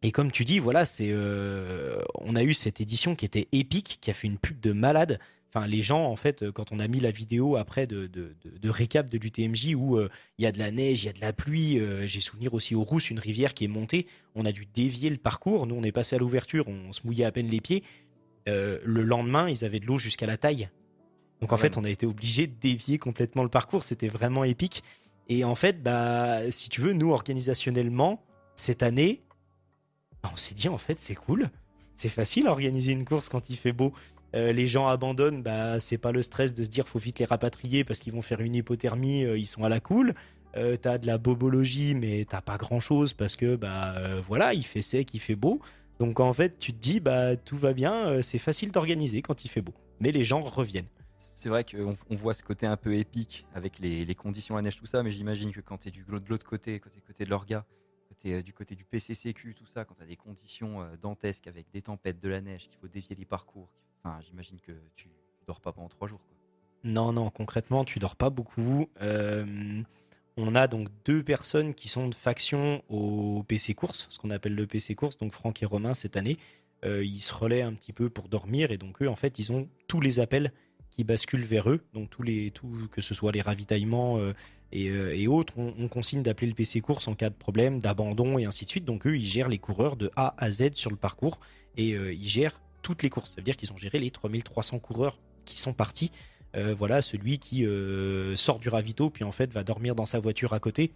[0.01, 3.97] Et comme tu dis, voilà, c'est euh, on a eu cette édition qui était épique,
[4.01, 5.19] qui a fait une pub de malade.
[5.49, 8.69] Enfin, les gens, en fait, quand on a mis la vidéo après de, de, de,
[8.69, 10.07] récap de l'UTMJ où euh,
[10.38, 12.75] il y a de la neige, il y a de la pluie, j'ai souvenir aussi
[12.75, 15.65] aux Rousses, une rivière qui est montée, on a dû dévier le parcours.
[15.65, 17.83] Nous, on est passé à l'ouverture, on se mouillait à peine les pieds.
[18.49, 20.69] Euh, le lendemain, ils avaient de l'eau jusqu'à la taille.
[21.41, 23.83] Donc en fait, on a été obligé de dévier complètement le parcours.
[23.83, 24.83] C'était vraiment épique.
[25.29, 29.21] Et en fait, bah, si tu veux, nous, organisationnellement, cette année,
[30.23, 31.49] on s'est dit, en fait, c'est cool.
[31.95, 33.93] C'est facile à organiser une course quand il fait beau.
[34.36, 37.25] Euh, les gens abandonnent, bah, c'est pas le stress de se dire faut vite les
[37.25, 40.13] rapatrier parce qu'ils vont faire une hypothermie, euh, ils sont à la cool.
[40.53, 43.95] t'as de la bobologie, mais t'as pas grand chose parce que bah
[44.27, 45.62] voilà, il fait sec, il fait beau.
[45.99, 49.43] Donc en fait, tu te dis, bah tout va bien, euh, c'est facile d'organiser quand
[49.43, 49.73] il fait beau.
[49.99, 50.88] Mais les gens reviennent.
[51.17, 54.77] C'est vrai qu'on on voit ce côté un peu épique avec les, conditions à neige,
[54.77, 57.29] tout ça, mais j'imagine que quand tu es du, de l'autre côté, côté, côté de
[57.29, 57.65] l'orga,
[58.25, 61.69] euh, du côté du PCCQ, tout ça, quand tu as des conditions euh, dantesques avec
[61.71, 63.69] des tempêtes, de la neige, qu'il faut dévier les parcours,
[64.21, 65.10] j'imagine que tu,
[65.45, 66.21] dors pas pendant trois jours.
[66.84, 68.88] Non, non, concrètement, tu dors pas beaucoup
[70.39, 74.55] on a donc deux personnes qui sont de faction au PC Course, ce qu'on appelle
[74.55, 76.38] le PC Course, donc Franck et Romain cette année.
[76.86, 79.51] Euh, ils se relaient un petit peu pour dormir et donc eux, en fait, ils
[79.51, 80.53] ont tous les appels
[80.91, 84.34] qui basculent vers eux, donc tous les, tout, que ce soit les ravitaillements euh,
[84.75, 88.45] euh, et, autres, on, consigne d'appeler le PC Course en cas de problème, d'abandon et
[88.45, 88.86] ainsi de suite.
[88.86, 91.39] Donc eux, ils gèrent les coureurs de A à Z sur le parcours
[91.77, 93.32] et ils gèrent toutes les courses.
[93.32, 96.12] Ça veut dire qu'ils ont géré les 3300 coureurs qui sont partis
[96.55, 100.19] euh, voilà, celui qui euh, sort du ravito, puis en fait va dormir dans sa
[100.19, 100.91] voiture à côté,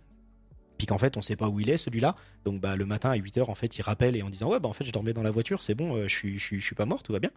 [0.78, 2.16] puis qu'en fait on sait pas où il est celui-là.
[2.44, 4.70] Donc bah le matin à 8h en fait il rappelle et en disant ouais bah
[4.70, 6.86] en fait je dormais dans la voiture, c'est bon, euh, je suis je suis pas
[6.86, 7.32] mort, tout va bien.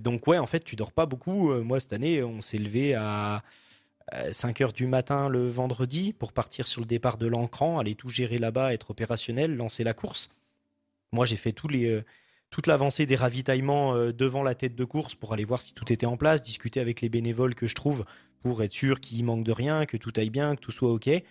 [0.00, 1.52] donc ouais en fait tu dors pas beaucoup.
[1.62, 3.42] moi cette année on s'est levé à
[4.30, 8.08] 5 h du matin le vendredi pour partir sur le départ de l'encran, aller tout
[8.08, 10.30] gérer là-bas, être opérationnel, lancer la course.
[11.12, 12.02] Moi j'ai fait les
[12.50, 15.92] toute l'avancée des ravitaillements euh, devant la tête de course pour aller voir si tout
[15.92, 18.04] était en place, discuter avec les bénévoles que je trouve
[18.40, 21.08] pour être sûr qu'il manque de rien, que tout aille bien, que tout soit ok.
[21.08, 21.24] Et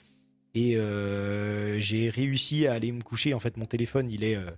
[0.78, 3.34] euh, j'ai réussi à aller me coucher.
[3.34, 4.50] En fait, mon téléphone, il est, euh,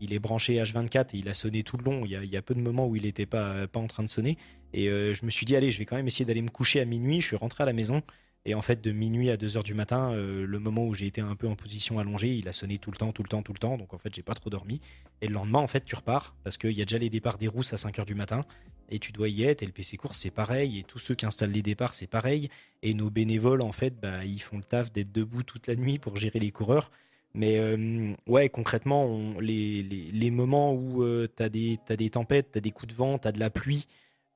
[0.00, 2.04] il est branché H24 et il a sonné tout le long.
[2.04, 4.36] Il y a, peu de moments où il n'était pas, en train de sonner.
[4.72, 6.84] Et je me suis dit, allez, je vais quand même essayer d'aller me coucher à
[6.84, 7.20] minuit.
[7.20, 8.02] Je suis rentré à la maison.
[8.44, 11.06] Et en fait, de minuit à 2 heures du matin, euh, le moment où j'ai
[11.06, 13.42] été un peu en position allongée, il a sonné tout le temps, tout le temps,
[13.42, 13.76] tout le temps.
[13.76, 14.80] Donc en fait, j'ai pas trop dormi.
[15.20, 17.48] Et le lendemain, en fait, tu repars parce qu'il y a déjà les départs des
[17.48, 18.46] rousses à 5 heures du matin.
[18.90, 19.62] Et tu dois y être.
[19.62, 20.78] Et le PC course, c'est pareil.
[20.78, 22.48] Et tous ceux qui installent les départs, c'est pareil.
[22.82, 25.98] Et nos bénévoles, en fait, bah, ils font le taf d'être debout toute la nuit
[25.98, 26.90] pour gérer les coureurs.
[27.34, 32.70] Mais euh, ouais, concrètement, les, moments où euh, tu as, des tempêtes, tu as des
[32.70, 33.86] coups de vent, tu as de la pluie,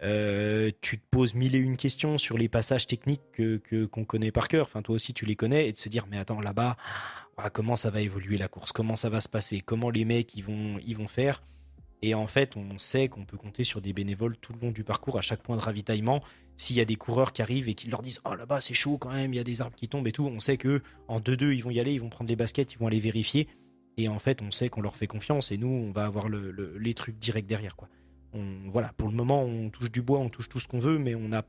[0.02, 4.32] euh, tu te poses mille et une questions sur les passages techniques que qu'on connaît
[4.32, 4.66] par cœur.
[4.66, 6.76] Enfin, toi aussi, tu les connais et de se dire, mais attends, là-bas,
[7.36, 8.72] ah, comment ça va évoluer la course?
[8.72, 9.60] Comment ça va se passer?
[9.60, 11.42] Comment les mecs ils vont ils vont faire?
[12.02, 14.84] Et en fait, on sait qu'on peut compter sur des bénévoles tout le long du
[14.84, 16.22] parcours, à chaque point de ravitaillement.
[16.56, 18.98] S'il y a des coureurs qui arrivent et qui leur disent, oh là-bas c'est chaud
[18.98, 21.18] quand même, il y a des arbres qui tombent et tout, on sait que en
[21.18, 23.48] 2-2 ils vont y aller, ils vont prendre les baskets, ils vont aller vérifier.
[23.96, 26.94] Et en fait, on sait qu'on leur fait confiance et nous, on va avoir les
[26.94, 27.88] trucs directs derrière, quoi
[28.70, 31.14] voilà, pour le moment, on touche du bois, on touche tout ce qu'on veut, mais
[31.14, 31.44] on n'a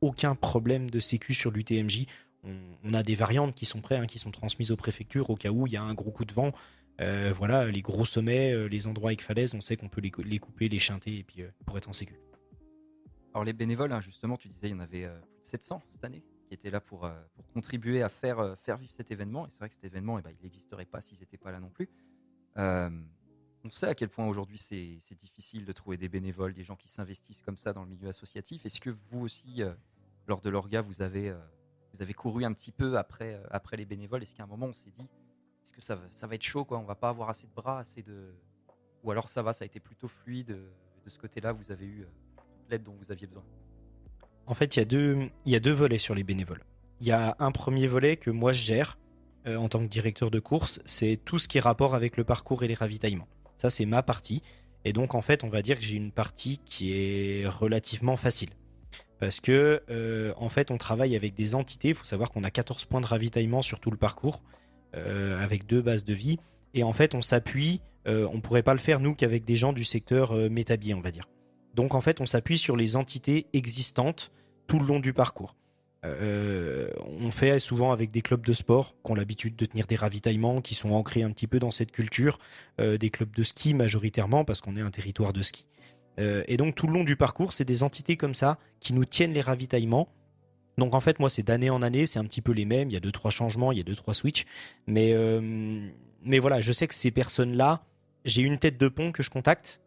[0.00, 2.06] aucun problème de sécu sur l'UTMJ.
[2.84, 5.50] On, a des variantes qui sont prêtes, hein, qui sont transmises aux préfectures au cas
[5.50, 6.52] où il y a un gros coup de vent.
[7.00, 10.38] Euh, voilà, les gros sommets, euh, les endroits avec falaises, on sait qu'on peut les,
[10.38, 12.14] couper, les chanter, et puis euh, pour être en sécu.
[13.32, 16.04] Alors les bénévoles, hein, justement, tu disais, il y en avait plus de 700 cette
[16.04, 17.10] année qui étaient là pour,
[17.52, 19.46] contribuer à faire, faire vivre cet événement.
[19.46, 21.58] Et c'est vrai que cet événement, eh ben, il n'existerait pas s'ils n'étaient pas là
[21.58, 21.88] non plus
[23.66, 26.90] on sait à quel point aujourd'hui c'est difficile de trouver des bénévoles, des gens qui
[26.90, 28.64] s'investissent comme ça dans le milieu associatif.
[28.66, 29.62] Est-ce que vous aussi,
[30.28, 31.34] lors de l'orga, vous avez,
[31.94, 34.22] vous avez couru un petit peu après, après les bénévoles?
[34.22, 35.08] Est-ce qu'à un moment on s'est dit,
[35.64, 38.02] est-ce que ça, va être chaud quoi On va pas avoir assez de bras, assez
[38.02, 38.34] de...
[39.02, 40.58] Ou alors ça va, ça a été plutôt fluide
[41.04, 42.06] de ce côté-là, vous avez eu
[42.70, 43.44] l'aide dont vous aviez besoin
[44.46, 44.82] En fait, il y,
[45.54, 46.64] a deux, volets sur les bénévoles.
[47.00, 48.98] Il y a un premier volet que moi je gère
[49.46, 52.62] en tant que directeur de course, c'est tout ce qui est rapport avec le parcours
[52.62, 53.28] et les ravitaillements.
[53.58, 54.42] Ça, c'est ma partie.
[54.84, 58.50] Et donc, en fait, on va dire que j'ai une partie qui est relativement facile.
[59.18, 61.88] Parce que, euh, en fait, on travaille avec des entités.
[61.88, 64.63] Il faut savoir qu'on a 14 points de ravitaillement sur tout le parcours, euh,
[64.94, 66.38] avec deux bases de vie.
[66.74, 69.72] Et en fait, on s'appuie, euh, on pourrait pas le faire nous qu'avec des gens
[69.72, 71.28] du secteur euh, métabier, on va dire.
[71.74, 74.30] Donc en fait, on s'appuie sur les entités existantes
[74.66, 75.56] tout le long du parcours.
[76.04, 79.96] Euh, on fait souvent avec des clubs de sport qui ont l'habitude de tenir des
[79.96, 82.38] ravitaillements, qui sont ancrés un petit peu dans cette culture,
[82.80, 85.66] euh, des clubs de ski majoritairement parce qu'on est un territoire de ski.
[86.20, 89.06] Euh, et donc tout le long du parcours, c'est des entités comme ça qui nous
[89.06, 90.08] tiennent les ravitaillements.
[90.78, 92.90] Donc en fait, moi, c'est d'année en année, c'est un petit peu les mêmes.
[92.90, 94.44] Il y a deux trois changements, il y a deux trois switches,
[94.86, 95.40] mais euh,
[96.22, 97.84] mais voilà, je sais que ces personnes-là,
[98.24, 99.80] j'ai une tête de pont que je contacte,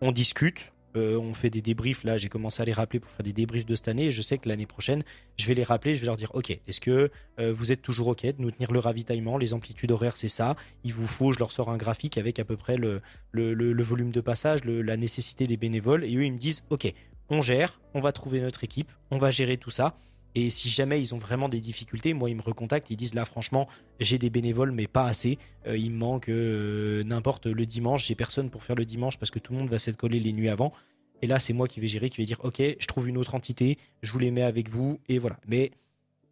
[0.00, 2.04] on discute, euh, on fait des débriefs.
[2.04, 4.06] Là, j'ai commencé à les rappeler pour faire des débriefs de cette année.
[4.06, 5.02] Et je sais que l'année prochaine,
[5.38, 5.94] je vais les rappeler.
[5.94, 8.72] Je vais leur dire Ok, est-ce que euh, vous êtes toujours OK de nous tenir
[8.72, 9.38] le ravitaillement?
[9.38, 10.56] Les amplitudes horaires, c'est ça.
[10.84, 13.82] Il vous faut, je leur sors un graphique avec à peu près le, le, le-
[13.82, 16.04] volume de passage, la nécessité des bénévoles.
[16.04, 16.92] Et eux, ils me disent Ok,
[17.30, 19.96] on gère, on va trouver notre équipe, on va gérer tout ça.
[20.34, 22.90] Et si jamais ils ont vraiment des difficultés, moi, ils me recontactent.
[22.90, 23.68] Ils disent Là, franchement,
[24.00, 25.38] j'ai des bénévoles, mais pas assez.
[25.66, 28.06] Euh, il me manque euh, n'importe le dimanche.
[28.06, 30.34] J'ai personne pour faire le dimanche parce que tout le monde va s'être collé les
[30.34, 30.74] nuits avant.
[31.22, 33.34] Et là, c'est moi qui vais gérer, qui vais dire, ok, je trouve une autre
[33.34, 35.38] entité, je vous les mets avec vous, et voilà.
[35.48, 35.72] Mais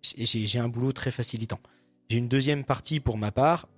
[0.03, 1.59] j'ai un boulot très facilitant.
[2.11, 3.69] J'ai une deuxième partie pour ma part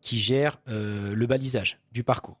[0.00, 2.38] qui gère euh, le balisage du parcours.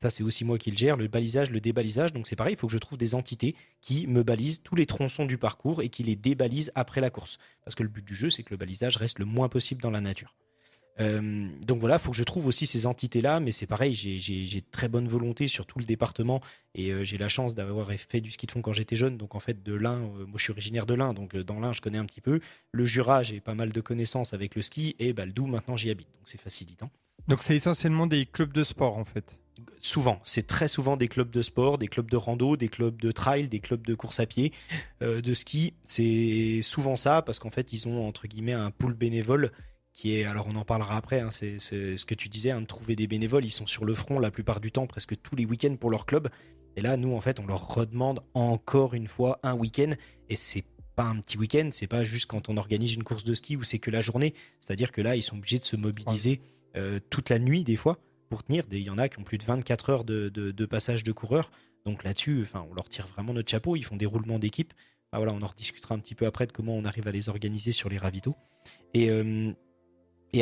[0.00, 2.12] Ça, c'est aussi moi qui le gère, le balisage, le débalisage.
[2.12, 4.86] Donc c'est pareil, il faut que je trouve des entités qui me balisent tous les
[4.86, 7.38] tronçons du parcours et qui les débalisent après la course.
[7.64, 9.90] Parce que le but du jeu, c'est que le balisage reste le moins possible dans
[9.90, 10.34] la nature.
[11.00, 14.64] Euh, donc voilà, il faut que je trouve aussi ces entités-là, mais c'est pareil, j'ai-
[14.72, 16.40] très bonne volonté sur tout le département
[16.74, 19.16] et euh, j'ai la chance d'avoir fait du ski de fond quand j'étais jeune.
[19.16, 21.60] Donc en fait, de l'Ain, euh, moi je suis originaire de l'Ain, donc euh, dans
[21.60, 22.40] l'Ain je connais un petit peu.
[22.72, 25.90] Le Jura, j'ai pas mal de connaissances avec le ski et bah, le maintenant j'y
[25.90, 26.90] habite, donc c'est facilitant.
[27.28, 29.38] Donc c'est essentiellement des clubs de sport en fait.
[29.80, 33.12] Souvent, c'est très souvent des clubs de sport, des clubs de rando, des clubs de
[33.12, 34.52] trail, des clubs de course à pied,
[35.02, 35.74] euh, de ski.
[35.84, 39.50] C'est souvent ça parce qu'en fait, ils ont entre guillemets un pool bénévole
[39.92, 42.66] qui est, alors on en parlera après, hein, c'est ce que tu disais, hein, de
[42.66, 43.44] trouver des bénévoles.
[43.44, 46.06] Ils sont sur le front la plupart du temps, presque tous les week-ends pour leur
[46.06, 46.28] club.
[46.76, 49.90] Et là, nous, en fait, on leur redemande encore une fois un week-end.
[50.28, 53.34] Et c'est pas un petit week-end, c'est pas juste quand on organise une course de
[53.34, 54.34] ski où c'est que la journée.
[54.60, 56.40] C'est-à-dire que là, ils sont obligés de se mobiliser
[56.76, 58.64] euh, toute la nuit des fois pour tenir.
[58.70, 61.50] Il y en a qui ont plus de 24 heures de, passage de coureurs.
[61.86, 63.76] Donc là-dessus, on leur tire vraiment notre chapeau.
[63.76, 64.72] Ils font des roulements d'équipe.
[65.12, 67.72] Voilà, on en rediscutera un petit peu après de comment on arrive à les organiser
[67.72, 68.36] sur les ravitaux.
[68.92, 69.52] Et, euh,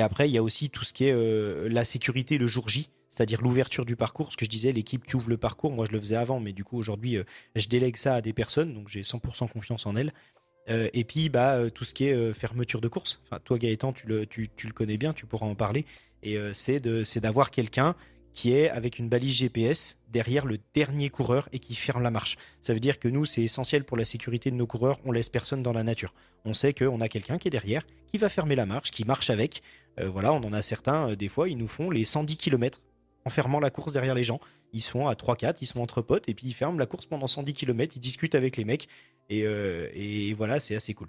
[0.00, 2.90] après, il y a aussi tout ce qui est euh, la sécurité le jour J,
[3.10, 4.32] c'est-à-dire l'ouverture du parcours.
[4.32, 6.52] Ce que je disais, l'équipe qui ouvre le parcours, moi je le faisais avant, mais
[6.52, 9.94] du coup aujourd'hui, euh, je délègue ça à des personnes, donc j'ai 100% confiance en
[9.94, 10.12] elles.
[10.68, 13.20] Euh, et puis, bah, euh, tout ce qui est euh, fermeture de course.
[13.24, 15.84] Enfin, toi, Gaëtan, tu le, tu, le connais bien, tu pourras en parler.
[16.22, 17.94] Et c'est c'est d'avoir quelqu'un
[18.32, 22.36] qui est avec une balise GPS derrière le dernier coureur et qui ferme la marche.
[22.62, 24.98] Ça veut dire que nous, c'est essentiel pour la sécurité de nos coureurs.
[25.04, 26.14] On laisse personne dans la nature.
[26.44, 29.30] On sait qu'on a quelqu'un qui est derrière, qui va fermer la marche, qui marche
[29.30, 29.62] avec.
[29.98, 32.80] Voilà, on en a certains, des fois, ils nous font les 110 km
[33.24, 34.40] en fermant la course derrière les gens.
[34.72, 37.06] Ils se font à 3-4, ils sont entre potes et puis ils ferment la course
[37.06, 38.88] pendant 110 km, ils discutent avec les mecs
[39.28, 41.08] et, euh, et voilà, c'est assez cool.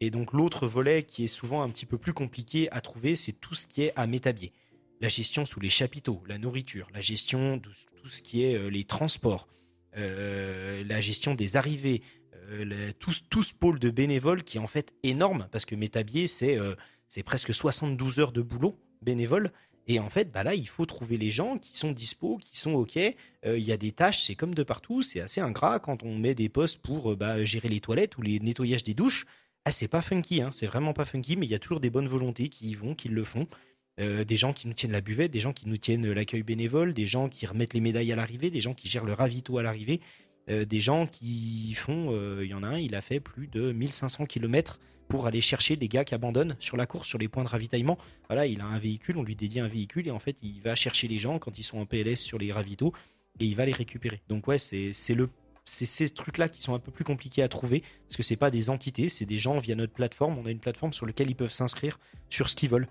[0.00, 3.32] Et donc l'autre volet qui est souvent un petit peu plus compliqué à trouver, c'est
[3.32, 4.52] tout ce qui est à métabier.
[5.02, 7.68] La gestion sous les chapiteaux, la nourriture, la gestion de
[8.02, 9.46] tout ce qui est euh, les transports,
[9.96, 12.02] euh, la gestion des arrivées,
[12.50, 16.26] euh, le- tout, ce- pôle de bénévoles qui est en fait énorme parce que métabier
[16.28, 16.58] c'est
[17.24, 19.52] presque 72 heures de boulot bénévole.
[19.86, 22.72] Et en fait, bah là, il faut trouver les gens qui sont dispo, qui sont
[22.74, 22.96] OK.
[22.96, 26.16] Euh, Il y a des tâches, c'est comme de partout, c'est assez ingrat quand on
[26.16, 29.26] met des postes pour euh, bah, gérer les toilettes ou les nettoyages des douches.
[29.64, 31.90] Ah, c'est pas funky, hein, c'est vraiment pas funky, mais il y a toujours des
[31.90, 33.46] bonnes volontés qui y vont, qui le font.
[34.00, 36.94] Euh, des gens qui nous tiennent la buvette, des gens qui nous tiennent l'accueil bénévole,
[36.94, 39.62] des gens qui remettent les médailles à l'arrivée, des gens qui gèrent le ravito à
[39.62, 40.00] l'arrivée,
[40.48, 43.46] euh, des gens qui font, euh, il y en a un, il a fait plus
[43.46, 47.28] de 1500 km pour aller chercher des gars qui abandonnent sur la course, sur les
[47.28, 47.98] points de ravitaillement.
[48.28, 50.74] Voilà, il a un véhicule, on lui dédie un véhicule et en fait, il va
[50.74, 52.92] chercher les gens quand ils sont en PLS sur les ravitaux
[53.40, 54.22] et il va les récupérer.
[54.28, 55.28] Donc ouais, c'est le
[55.66, 58.50] c'est ces trucs-là qui sont un peu plus compliqués à trouver parce que c'est pas
[58.50, 60.38] des entités, c'est des gens via notre plateforme.
[60.38, 62.88] On a une plateforme sur laquelle ils peuvent s'inscrire sur ce qu'ils veulent.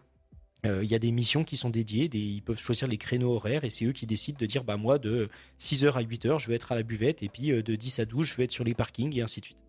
[0.66, 3.64] Euh, Il y a des missions qui sont dédiées, ils peuvent choisir les créneaux horaires
[3.64, 6.56] et c'est eux qui décident de dire bah moi de 6h à 8h je vais
[6.56, 8.66] être à la buvette et puis euh, de 10 à 12 je vais être sur
[8.66, 9.60] les parkings et ainsi de suite.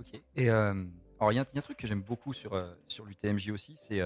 [0.00, 0.20] Ok.
[0.34, 0.84] Et euh,
[1.20, 4.02] alors, il y, a un- truc que j'aime beaucoup sur, sur l'UTMJ aussi, c'est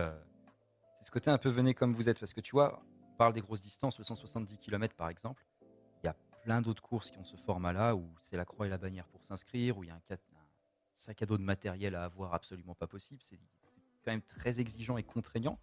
[1.03, 2.19] ce côté un peu venez comme vous êtes.
[2.19, 2.83] Parce que tu vois,
[3.13, 5.45] on parle des grosses distances, le 170 km par exemple.
[6.03, 8.71] Il y a plein d'autres courses qui ont ce format-là où c'est la croix et
[8.71, 10.17] la bannière pour s'inscrire, où il y a un,
[10.95, 13.23] sac à dos de matériel à avoir absolument pas possible.
[14.05, 15.59] Quand même très exigeant et contraignant.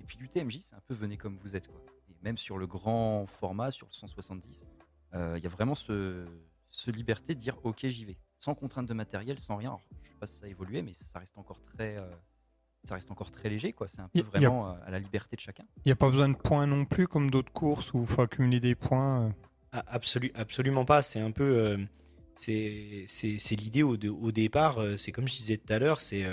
[0.00, 1.68] Et puis l'UTMJ, c'est un peu venez comme vous êtes.
[1.68, 1.80] Quoi.
[2.10, 4.64] Et même sur le grand format, sur le 170,
[5.14, 6.26] euh, il y a vraiment ce,
[6.70, 10.08] ce liberté de dire ok j'y vais sans contrainte de matériel sans rien Alors, je
[10.08, 12.10] sais pas si ça a évolué mais ça reste encore très euh,
[12.82, 13.88] ça reste encore très léger, quoi.
[13.88, 15.64] C'est un peu vraiment à la liberté de chacun.
[15.78, 18.20] Il n'y a pas besoin de points non plus, comme d'autres courses où il faut
[18.20, 19.34] accumuler des points.
[19.72, 21.00] Ah, absolument pas.
[21.00, 21.78] C'est un peu,
[22.34, 23.06] c'est
[23.52, 24.78] l'idée au, au, départ.
[24.98, 26.26] C'est comme je disais tout à l'heure, c'est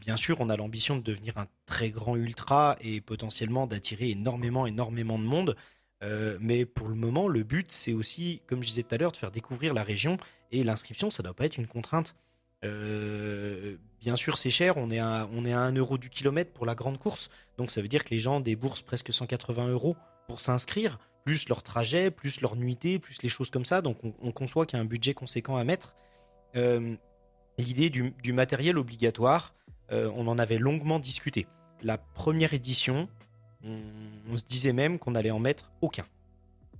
[0.00, 4.66] bien sûr, on a l'ambition de devenir un très grand ultra et potentiellement d'attirer énormément,
[4.66, 5.56] énormément de monde.
[6.02, 9.12] Euh, mais pour le moment, le but, c'est aussi, comme je disais tout à l'heure,
[9.12, 10.18] de faire découvrir la région.
[10.52, 12.14] Et l'inscription, ça ne doit pas être une contrainte.
[12.64, 14.76] Euh, bien sûr, c'est cher.
[14.76, 17.30] On est, à, on est à 1 euro du kilomètre pour la grande course.
[17.58, 21.62] Donc ça veut dire que les gens déboursent presque 180 euros pour s'inscrire, plus leur
[21.62, 23.80] trajet, plus leur nuitée, plus les choses comme ça.
[23.82, 25.94] Donc on, conçoit qu'il y a un budget conséquent à mettre.
[26.56, 26.96] Euh,
[27.58, 29.54] l'idée du, matériel obligatoire,
[29.90, 31.46] on en avait longuement discuté.
[31.82, 33.08] La première édition,
[33.64, 36.06] on, se disait même qu'on allait en mettre aucun.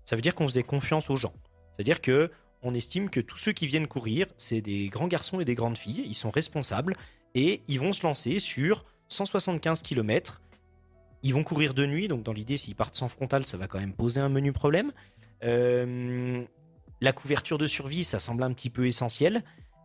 [0.05, 1.33] Ça veut dire qu'on faisait confiance aux gens.
[1.73, 2.31] C'est-à-dire que
[2.63, 5.79] on estime que tous ceux qui viennent courir, c'est des grands garçons et des grandes
[5.79, 6.95] filles, ils sont responsables
[7.35, 10.41] et ils vont se lancer sur 175 km.
[11.23, 13.79] Ils vont courir de nuit, donc dans l'idée, s'ils partent sans frontal, ça va quand
[13.79, 14.93] même poser un menu problème.
[15.45, 16.45] Euh,
[17.01, 19.43] la couverture de survie, ça semble un petit peu essentiel.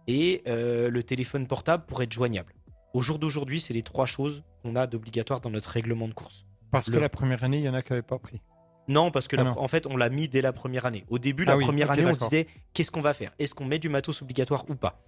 [0.08, 2.54] Et euh, le téléphone portable pour être joignable.
[2.94, 6.46] Au jour d'aujourd'hui, c'est les trois choses qu'on a d'obligatoire dans notre règlement de course.
[6.72, 8.42] Parce que la première année, il y en a qui n'avaient pas pris.
[8.88, 11.06] Non, parce que ah en fait, on l'a mis dès la première année.
[11.10, 13.32] Au début, la ah première année, on se disait qu'est-ce qu'on va faire?
[13.40, 15.02] Est-ce qu'on met du matos obligatoire ou pas?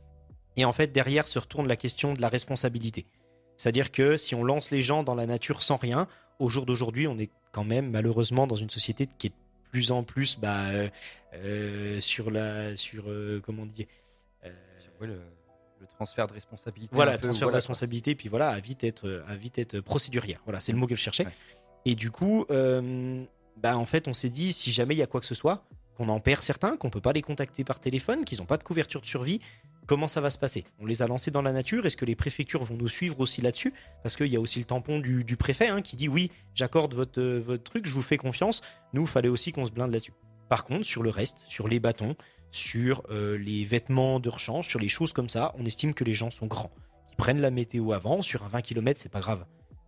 [0.56, 3.06] Et en fait, derrière se retourne la question de la responsabilité.
[3.58, 6.08] C'est-à-dire que si on lance les gens dans la nature sans rien,
[6.40, 9.36] au jour d'aujourd'hui, on est quand même malheureusement dans une société qui est de
[9.72, 10.90] plus en plus bah, euh,
[11.36, 13.88] euh, sur la sur euh, comment dire
[15.02, 15.20] le,
[15.88, 16.96] transfert de responsabilité.
[16.96, 20.40] Voilà, le transfert de responsabilité, puis voilà, à vite être, à vite être procédurière.
[20.46, 21.28] Voilà, c'est le mot que je cherchais.
[21.86, 23.24] Et du coup, euh,
[23.58, 25.66] bah, en fait, on s'est dit, si jamais il y a quoi que ce soit,
[25.96, 28.64] qu'on en perd certains, qu'on peut pas les contacter par téléphone, qu'ils n'ont pas de
[28.64, 29.42] couverture de survie,
[29.86, 30.66] comment ça va se passer?
[30.80, 33.42] On les a lancés dans la nature, est-ce que les préfectures vont nous suivre aussi
[33.42, 33.74] là-dessus?
[34.02, 37.22] Parce qu'il y a aussi le tampon du, préfet hein, qui dit oui, j'accorde votre,
[37.22, 38.62] euh, votre truc, je vous fais confiance.
[38.94, 40.14] Nous, il fallait aussi qu'on se blinde là-dessus.
[40.50, 42.16] Par contre, sur le reste, sur les bâtons,
[42.54, 46.14] sur euh, les vêtements de rechange, sur les choses comme ça, on estime que les
[46.14, 46.72] gens sont grands.
[47.12, 49.46] Ils prennent la météo avant, sur un 20 km, c'est pas grave.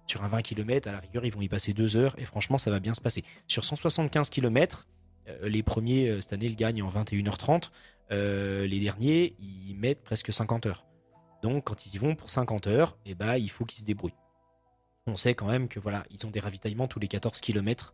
[0.08, 2.58] Sur un 20 km, à la rigueur, ils vont y passer deux heures et franchement,
[2.58, 3.24] ça va bien se passer.
[3.48, 4.88] Sur 175 km,
[5.28, 7.70] euh, les premiers, euh, cette année, ils gagnent en 21h30.
[8.10, 10.86] les derniers, ils mettent presque 50 heures.
[11.44, 14.18] Donc, quand ils y vont pour 50 heures, eh ben, il faut qu'ils se débrouillent.
[15.06, 17.94] On sait quand même que voilà, ils ont des ravitaillements tous les 14 km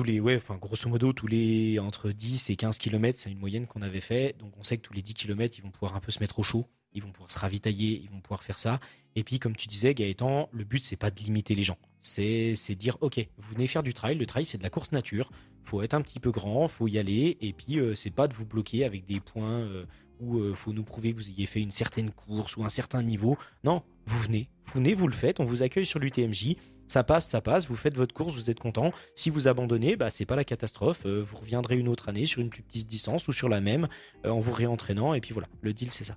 [0.00, 3.38] tous les, ouais, enfin, grosso modo, tous les entre 10 et 15 km, c'est une
[3.38, 4.34] moyenne qu'on avait fait.
[4.38, 6.38] Donc, on sait que tous les 10 km, ils vont pouvoir un peu se mettre
[6.38, 8.80] au chaud, ils vont pouvoir se ravitailler, ils vont pouvoir faire ça.
[9.14, 11.76] Et puis, comme tu disais, Gaëtan, le but, c'est pas de limiter les gens.
[12.00, 14.16] C'est, c'est dire, OK, vous venez faire du trail.
[14.16, 15.30] Le trail, c'est de la course nature.
[15.60, 17.36] Faut être un petit peu grand, faut y aller.
[17.42, 19.84] Et puis, euh, c'est pas de vous bloquer avec des points euh,
[20.18, 23.02] où euh, faut nous prouver que vous ayez fait une certaine course ou un certain
[23.02, 23.36] niveau.
[23.64, 25.40] Non, vous venez, vous venez, vous le faites.
[25.40, 26.56] On vous accueille sur l'UTMJ
[26.90, 28.90] ça passe, ça passe, vous faites votre course, vous êtes content.
[29.14, 31.06] Si vous abandonnez, bah, c'est pas la catastrophe.
[31.06, 33.86] Euh, vous reviendrez une autre année sur une plus petite distance ou sur la même
[34.26, 35.14] euh, en vous réentraînant.
[35.14, 36.16] Et puis voilà, le deal, c'est ça.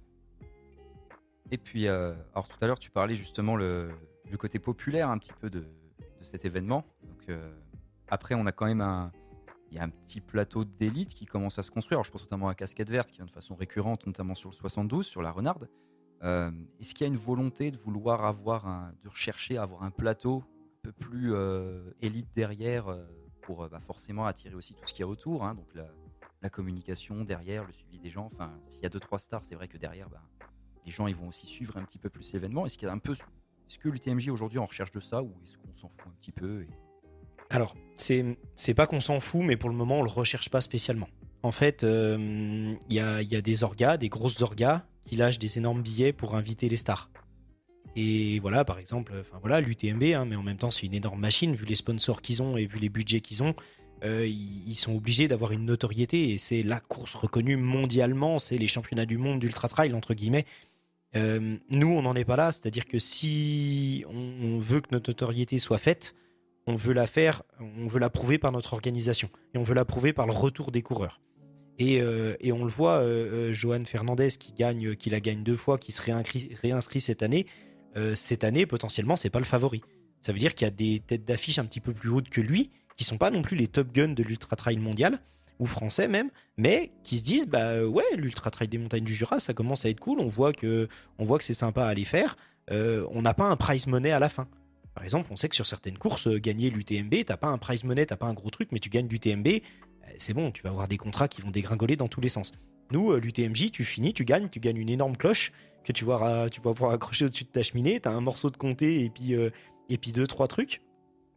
[1.51, 3.91] Et puis, euh, alors tout à l'heure, tu parlais justement le,
[4.39, 5.67] côté populaire un petit peu de,
[6.21, 6.87] cet événement.
[7.03, 7.37] Donc,
[8.07, 9.11] après, on a quand même un,
[9.69, 11.97] y a un petit plateau d'élite qui commence à se construire.
[11.99, 14.55] Alors, je pense notamment à Casquette Verte qui vient de façon récurrente, notamment sur le
[14.55, 15.69] 72, sur la Renarde.
[16.23, 20.43] Est-ce qu'il y a une volonté de vouloir avoir de rechercher avoir un plateau
[20.83, 23.03] peu plus euh, élite derrière euh,
[23.41, 25.43] pour euh, bah, forcément attirer aussi tout ce qu'il y a autour.
[25.43, 25.55] Hein.
[25.55, 28.29] donc la, communication derrière, le suivi des gens.
[28.33, 30.21] Enfin, s'il y a deux trois stars, c'est vrai que derrière, bah,
[30.85, 32.65] les gens ils vont aussi suivre un petit peu plus l'événement.
[32.65, 35.33] Est-ce qu'il y a un peu, est-ce que l'UTMJ aujourd'hui en recherche de ça ou
[35.41, 36.65] est-ce qu'on s'en fout un petit peu
[37.49, 40.59] Alors, c'est c'est pas qu'on s'en fout, mais pour le moment on le recherche pas
[40.59, 41.07] spécialement.
[41.43, 45.57] En fait, il y, a, y, a, des orgas, des grosses orgas qui lâchent des
[45.57, 47.09] énormes billets pour inviter les stars.
[47.95, 51.19] Et voilà, par exemple, enfin voilà, l'UTMB, hein, mais en même temps, c'est une énorme
[51.19, 53.55] machine, vu les sponsors qu'ils ont et vu les budgets qu'ils ont.
[54.03, 58.67] Euh, ils sont obligés d'avoir une notoriété et c'est la course reconnue mondialement, c'est les
[58.67, 60.45] championnats du monde d'ultra trail entre guillemets.
[61.15, 65.57] Euh, nous, on n'en est pas là, c'est-à-dire que si on, veut que notre notoriété
[65.57, 66.15] soit faite,
[66.67, 69.85] on veut la faire, on veut la prouver par notre organisation et on veut la
[69.85, 71.21] prouver par le retour des coureurs.
[71.79, 73.03] Et, euh, et on le voit,
[73.51, 77.45] Johan Fernandez qui gagne, qui la gagne deux fois, qui se réinscrit cette année.
[77.95, 79.81] Euh, cette année, potentiellement, c'est pas le favori.
[80.21, 82.41] Ça veut dire qu'il y a des têtes d'affiche un petit peu plus hautes que
[82.41, 85.19] lui, qui sont pas non plus les top guns de l'ultra trail mondial,
[85.59, 89.39] ou français même, mais qui se disent bah ouais, l'ultra trail des montagnes du Jura,
[89.39, 90.19] ça commence à être cool.
[90.19, 90.87] On voit que,
[91.19, 92.37] on voit que c'est sympa à aller faire.
[92.71, 94.47] Euh, on n'a pas un prize money à la fin.
[94.95, 97.83] Par exemple, on sait que sur certaines courses, euh, gagner l'UTMB, t'as pas un prize
[97.83, 99.47] money, t'as pas un gros truc, mais tu gagnes l'UTMB,
[100.17, 102.51] c'est bon, tu vas avoir des contrats qui vont dégringoler dans tous les sens.
[102.91, 105.51] Nous, l'UTMJ, tu finis, tu gagnes, tu gagnes une énorme cloche
[105.83, 107.99] que tu vas, tu vas pouvoir accrocher au-dessus de ta cheminée.
[107.99, 110.81] Tu as un morceau de comté et puis, et puis deux, trois trucs.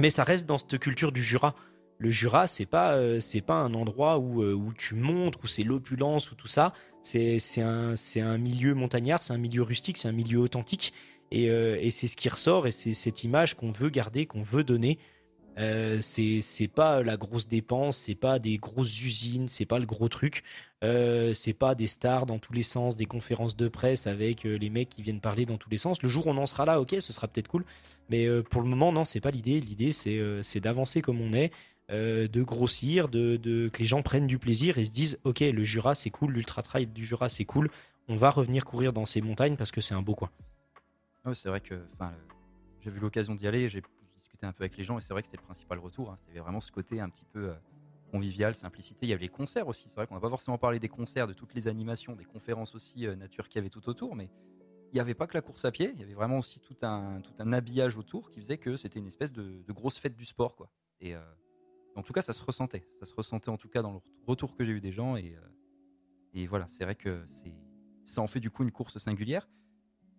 [0.01, 1.55] Mais ça reste dans cette culture du Jura.
[1.99, 6.31] Le Jura, c'est pas, c'est pas un endroit où, où tu montes, où c'est l'opulence,
[6.31, 6.75] ou tout ça.
[7.03, 10.93] C'est un, un milieu montagnard, c'est un milieu rustique, c'est un milieu authentique.
[11.31, 14.63] Et, et c'est ce qui ressort et c'est cette image qu'on veut garder, qu'on veut
[14.65, 14.99] donner.
[15.59, 20.09] Euh, c'est pas la grosse dépense, c'est pas des grosses usines, c'est pas le gros
[20.09, 20.43] truc.
[20.85, 24.57] Euh, c'est pas des stars dans tous les sens, des conférences de presse avec euh,
[24.59, 26.03] les mecs qui viennent parler dans tous les sens.
[26.03, 27.65] Le jour où on en sera là, ok, ce sera peut-être cool.
[28.11, 29.61] Mais pour le moment, non, c'est pas l'idée.
[29.61, 31.51] L'idée, c'est d'avancer comme on est,
[31.91, 35.65] de grossir, de, de, que les gens prennent du plaisir et se disent, ok, le
[35.65, 37.69] Jura, c'est cool, l'ultra trail du Jura, c'est cool.
[38.09, 40.31] On va revenir courir dans ces montagnes parce que c'est un beau coin.
[41.33, 41.81] c'est vrai que
[42.85, 43.69] j'ai eu l'occasion d'y aller.
[43.69, 43.83] J'ai
[44.45, 46.11] un peu avec les gens et c'est vrai que c'était le principal retour.
[46.11, 46.17] Hein.
[46.17, 47.55] C'était vraiment ce côté un petit peu euh,
[48.11, 49.07] convivial, simplicité.
[49.07, 49.89] Il y avait les concerts aussi.
[49.89, 52.75] C'est vrai qu'on n'a pas forcément parlé des concerts, de toutes les animations, des conférences
[52.75, 54.31] aussi euh, nature qu'il y avait tout autour, mais
[54.93, 55.93] il n'y avait pas que la course à pied.
[55.95, 58.99] Il y avait vraiment aussi tout un, tout un habillage autour qui faisait que c'était
[58.99, 60.57] une espèce de, grosse fête du sport.
[60.57, 60.71] Quoi.
[61.01, 61.21] Et euh,
[61.95, 62.87] en tout cas, ça se ressentait.
[62.93, 65.17] Ça se ressentait en tout cas dans le retour que j'ai eu des gens.
[65.17, 65.37] Et,
[66.35, 67.25] et voilà, c'est vrai que
[68.05, 69.49] ça en fait du coup une course singulière.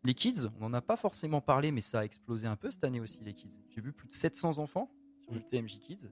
[0.07, 2.85] Les kids, on n'en a pas forcément parlé, mais ça a explosé un peu cette
[2.85, 3.59] année aussi, les kids.
[3.75, 4.89] J'ai vu plus de 700 enfants
[5.25, 6.07] sur le TMJ Kids.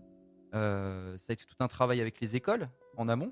[0.53, 2.67] Euh, ça a été tout un travail avec les écoles
[2.97, 3.31] en amont.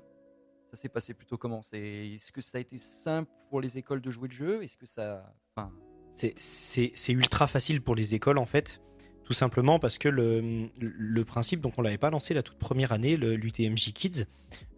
[0.70, 1.60] Ça s'est passé plutôt comment?
[1.74, 4.62] Est-ce que ça a été simple pour les écoles de jouer le jeu?
[4.62, 5.34] Est-ce que ça.
[5.54, 5.70] Enfin...
[6.14, 8.80] C'est ultra facile pour les écoles en fait.
[9.24, 12.92] Tout simplement parce que le, le principe, donc on l'avait pas lancé la toute première
[12.92, 14.24] année, l'UTMJ Kids.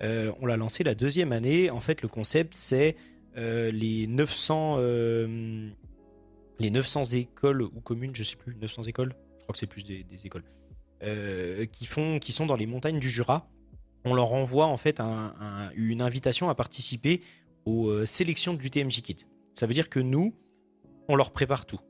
[0.03, 1.71] Euh, on l'a lancé la deuxième année.
[1.71, 2.97] En fait, le concept, c'est
[3.37, 5.71] les 900 euh,
[6.59, 9.85] les 900 écoles ou communes, je sais plus, 900 écoles, je crois que c'est plus
[9.85, 10.45] des, écoles,
[11.03, 13.49] euh, qui font, qui sont dans les montagnes du Jura.
[14.05, 15.01] On leur envoie en fait
[15.75, 17.21] une invitation à participer
[17.65, 19.27] aux sélections du TMJ Kids.
[19.53, 20.35] Ça veut dire que nous,
[21.09, 21.81] on leur prépare tout.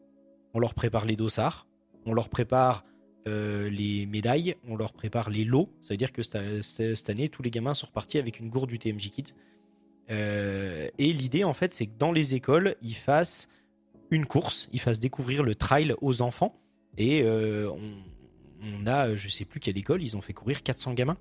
[0.55, 1.69] On leur prépare les dossards,
[2.07, 2.85] on leur prépare
[3.27, 5.69] les médailles, on leur prépare les lots.
[5.83, 8.79] Ça veut dire que cette, année, tous les gamins sont repartis avec une gourde du
[8.79, 9.35] TMJ Kids.
[10.11, 13.49] Euh, et l'idée, en fait, c'est que dans les écoles, ils fassent
[14.11, 16.61] une course, ils fassent découvrir le trail aux enfants.
[16.97, 17.71] Et euh,
[18.63, 21.19] on, a, je sais plus quelle école, ils ont fait courir 400 gamins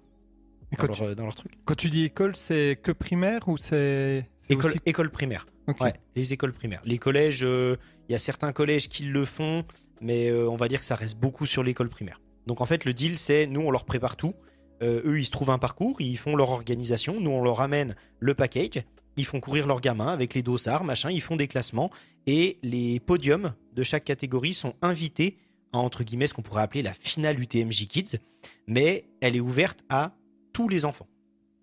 [0.77, 1.53] dans, leur, truc.
[1.65, 4.29] Quand tu dis école, c'est que primaire ou c'est.
[4.49, 5.47] École, école primaire.
[5.79, 6.81] Ouais, les écoles primaires.
[6.85, 7.75] Les collèges, euh,
[8.07, 9.63] il y a certains collèges qui le font,
[10.01, 12.19] mais on va dire que ça reste beaucoup sur l'école primaire.
[12.45, 14.35] Donc en fait, le deal, c'est nous, on leur prépare tout.
[14.81, 17.19] Euh, eux, ils se trouvent un parcours, ils font leur organisation.
[17.19, 18.83] Nous, on leur amène le package.
[19.17, 21.09] Ils font courir leurs gamins avec les dossards, machin.
[21.11, 21.89] Ils font des classements.
[22.27, 25.37] Et les podiums de chaque catégorie sont invités
[25.71, 28.17] à, entre guillemets, ce qu'on pourrait appeler la finale UTMJ Kids.
[28.67, 30.15] Mais elle est ouverte à
[30.53, 31.07] tous les enfants.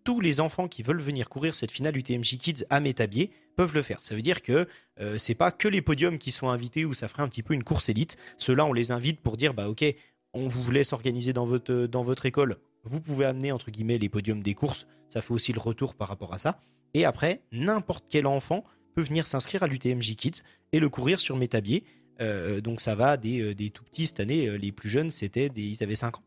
[0.04, 3.82] Tous les enfants qui veulent venir courir cette finale UTMJ Kids à Métabier peuvent le
[3.82, 4.02] faire.
[4.02, 4.66] Ça veut dire que
[5.00, 7.54] euh, c'est pas que les podiums qui sont invités où ça ferait un petit peu
[7.54, 8.16] une course élite.
[8.38, 9.84] Ceux-là, on les invite pour dire bah ok,
[10.32, 14.09] on vous laisse organiser dans votre dans votre école vous pouvez amener entre guillemets les
[14.09, 16.61] podiums des courses, ça fait aussi le retour par rapport à ça.
[16.95, 18.64] Et après, n'importe quel enfant
[18.95, 21.85] peut venir s'inscrire à l'UTMJ Kids et le courir sur Métabier.
[22.20, 25.11] Euh, donc ça va des, euh, des, tout petits cette année, euh, les plus jeunes
[25.11, 26.22] c'était des, ils avaient 5 ans.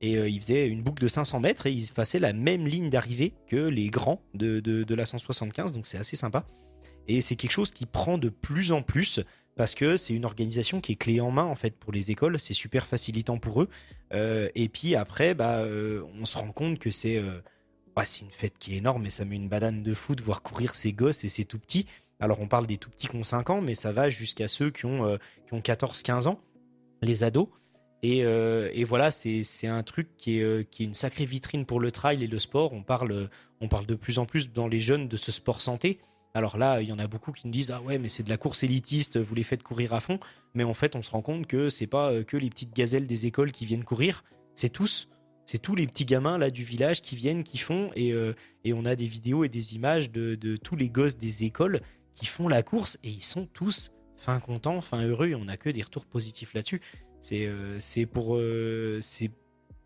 [0.00, 3.32] Et ils faisaient une boucle de 500 mètres et ils passaient la même ligne d'arrivée
[3.46, 6.46] que les grands de, de, de la 175, donc c'est assez sympa.
[7.08, 9.20] Et c'est quelque chose qui prend de plus en plus
[9.56, 12.38] parce que c'est une organisation qui est clé en main en fait pour les écoles,
[12.38, 13.68] c'est super facilitant pour eux.
[14.12, 17.40] Euh, et puis après, bah, euh, on se rend compte que c'est euh,
[17.94, 20.22] bah, c'est une fête qui est énorme et ça met une banane de fou de
[20.22, 21.86] voir courir ces gosses et ces tout petits.
[22.20, 24.70] Alors on parle des tout petits qui ont 5 ans, mais ça va jusqu'à ceux
[24.70, 26.40] qui ont, ont 14-15 ans,
[27.02, 27.48] les ados.
[28.02, 31.90] Et, et voilà, c'est un truc qui est, qui est une sacrée vitrine pour le
[31.90, 32.72] trail et le sport.
[32.72, 33.30] On parle,
[33.60, 35.98] on parle de plus en plus dans les jeunes de ce sport santé.
[36.36, 38.28] Alors là, il y en a beaucoup qui nous disent ah ouais, mais c'est de
[38.28, 40.18] la course élitiste, vous les faites courir à fond.
[40.54, 43.06] Mais en fait, on se rend compte que c'est pas euh, que les petites gazelles
[43.06, 44.24] des écoles qui viennent courir,
[44.56, 45.08] c'est tous,
[45.46, 47.92] c'est tous les petits gamins là du village qui viennent, qui font.
[47.94, 48.34] Et, euh,
[48.66, 51.80] on a des vidéos et des images de, tous les gosses des écoles
[52.14, 55.28] qui font la course et ils sont tous fin contents, fin heureux.
[55.28, 56.80] Et on a que des retours positifs là-dessus.
[57.20, 57.78] C'est euh,
[58.12, 58.40] pour
[59.00, 59.30] c'est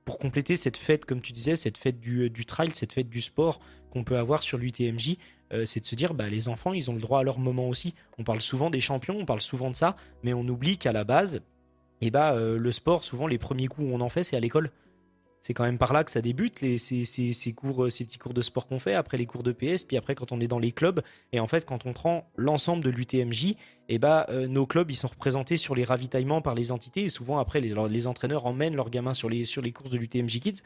[0.06, 3.20] pour compléter cette fête, comme tu disais, cette fête du, du trail, cette fête du
[3.20, 5.18] sport qu'on peut avoir sur l'UTMJ.
[5.52, 7.68] Euh, c'est de se dire bah, les enfants, ils ont le droit à leur moment
[7.68, 7.94] aussi.
[8.18, 11.04] On parle souvent des champions, on parle souvent de ça, mais on oublie qu'à la
[11.04, 11.36] base,
[12.00, 14.36] et eh bah, euh, le sport, souvent les premiers coups où on en fait, c'est
[14.36, 14.70] à l'école.
[15.40, 18.34] C'est quand même par là que ça débute, les, ces, cours, euh, ces petits cours
[18.34, 20.58] de sport qu'on fait, après les cours de PS, puis après quand on est dans
[20.58, 21.00] les clubs.
[21.32, 23.56] Et en fait, quand on prend l'ensemble de l'UTMJ, et
[23.88, 27.04] eh bah, nos clubs, ils sont représentés sur les ravitaillements par les entités.
[27.04, 30.40] Et souvent, après, les, entraîneurs emmènent leurs gamins sur les, sur les courses de l'UTMJ
[30.40, 30.62] Kids.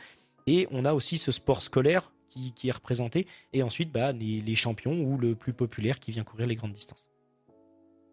[0.47, 5.03] Et on a aussi ce sport scolaire qui, est représenté, et ensuite bah, les, champions
[5.03, 7.09] ou le plus populaire qui vient courir les grandes distances.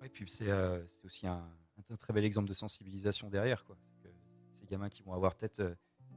[0.02, 0.52] Oui, puis c'est
[1.04, 1.44] aussi un,
[1.98, 3.66] très bel exemple de sensibilisation derrière.
[3.66, 3.78] Quoi.
[4.54, 5.76] ces gamins qui vont avoir peut-être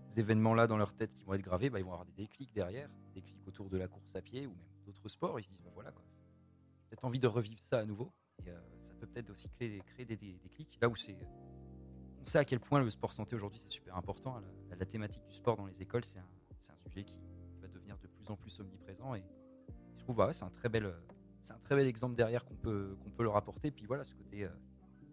[0.09, 2.53] ces événements-là dans leur tête qui vont être gravés, bah, ils vont avoir des déclics
[2.53, 5.39] derrière, des déclics autour de la course à pied ou même d'autres sports.
[5.39, 8.13] Ils se disent, bah, voilà, peut-être envie de revivre ça à nouveau.
[8.45, 8.51] Et,
[8.81, 11.17] ça peut peut-être aussi créer, créer des, des, déclics là où c'est
[12.23, 14.41] on sait à quel point le sport santé aujourd'hui c'est super important.
[14.71, 17.19] La, thématique du sport dans les écoles, c'est un, sujet qui,
[18.23, 19.15] plus en plus omniprésent.
[19.15, 19.25] Et
[19.97, 20.93] je trouve bah c'est un très bel,
[21.41, 23.71] c'est un très bel exemple derrière qu'on peut qu'on peut leur apporter.
[23.71, 24.49] Puis voilà, ce côté euh,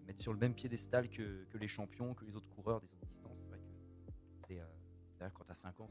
[0.08, 3.08] mettre sur le même piédestal que, que les champions, que les autres coureurs des autres
[3.08, 3.38] distances.
[3.42, 4.14] C'est vrai que
[4.48, 5.88] c'est euh, quand tu as 5 ans,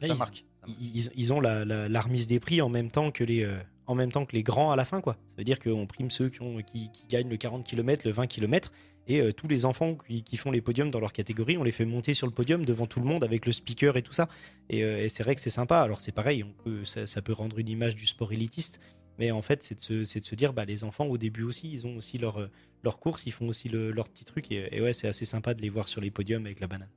[0.00, 3.44] que ça, marque, ils, ont la, la, remise des prix en même temps que les
[3.44, 5.14] euh, en même temps que les grands à la fin quoi.
[5.28, 8.12] Ça veut dire qu'on prime ceux qui, ont, qui, qui gagnent le 40 km, le
[8.12, 8.72] 20 km
[9.08, 11.84] et euh, tous les enfants qui, font les podiums dans leur catégorie, on les fait
[11.84, 14.28] monter sur le podium devant tout le monde avec le speaker et tout ça.
[14.68, 15.80] Et, euh, c'est vrai que c'est sympa.
[15.80, 16.44] Alors c'est pareil,
[16.84, 18.80] ça, peut rendre une image du sport élitiste.
[19.18, 21.96] Mais en fait, c'est de, se, dire, bah, les enfants au début aussi, ils ont
[21.96, 22.48] aussi leur,
[22.82, 24.50] leur course, ils font aussi leur petit truc.
[24.50, 26.88] Et, ouais, c'est assez sympa de les voir sur les podiums avec la banane.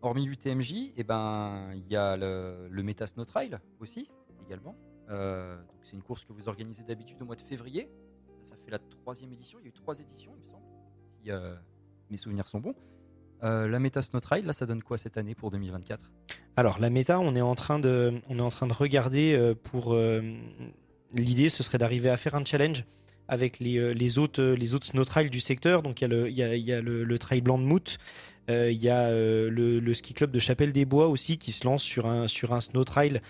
[0.00, 4.08] Hormis l'UTMJ, eh ben, il y a le, le Meta Snow Trail aussi,
[4.46, 4.76] également.
[5.10, 7.90] Euh, c'est une course que vous organisez d'habitude au mois de février
[8.44, 9.58] ça fait la troisième édition.
[9.60, 10.64] Il y a eu trois éditions, il me semble,
[11.22, 11.54] si euh,
[12.10, 12.74] mes souvenirs sont bons.
[13.42, 16.10] Euh, la méta Snow Trail, là, ça donne quoi cette année pour 2024
[16.56, 19.54] Alors, la méta, on est en train de, on est en train de regarder euh,
[19.54, 19.96] pour.
[21.16, 22.84] L'idée, ce serait d'arriver à faire un challenge
[23.28, 25.82] avec les, les, autres, les autres snow trails du secteur.
[25.82, 27.98] Donc, il y a le, y a le, trail blanc de Mout.
[28.48, 32.06] il y a le, ski club de Chapelle des Bois aussi qui se lance sur
[32.06, 33.20] un, sur un snow trail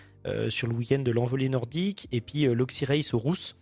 [0.49, 2.09] sur le week-end de l'envolée nordique.
[2.11, 3.55] Et puis l'Oxy Race aux Rousses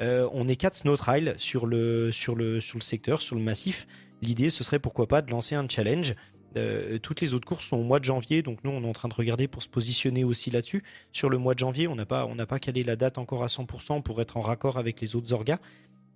[0.00, 3.42] euh, on est 4 snow trail sur le, sur, le, sur le secteur, sur le
[3.42, 3.86] massif.
[4.22, 6.14] L'idée, ce serait pourquoi pas de lancer un challenge.
[6.56, 8.92] Euh, toutes les autres courses sont au mois de janvier, donc nous on est en
[8.94, 10.82] train de regarder pour se positionner aussi là-dessus.
[11.12, 14.02] Sur le mois de janvier, on n'a pas, pas calé la date encore à 100%
[14.02, 15.58] pour être en raccord avec les autres orgas.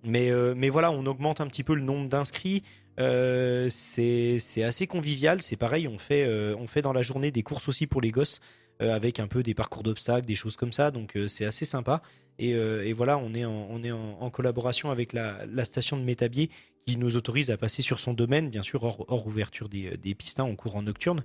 [0.03, 2.63] Mais, euh, mais voilà, on augmente un petit peu le nombre d'inscrits.
[2.97, 7.85] c'est assez convivial, c'est pareil, on fait, on fait dans la journée des courses aussi
[7.85, 8.41] pour les gosses.
[8.81, 10.91] Euh, avec un peu des parcours d'obstacles, des choses comme ça.
[10.91, 12.01] Donc euh, c'est assez sympa.
[12.41, 16.49] Euh, et, voilà, on est en, collaboration avec la, station de Métabier
[16.87, 20.39] qui nous autorise à passer sur son domaine, bien sûr hors, ouverture des, des pistes,
[20.39, 21.23] hein, en courant nocturne.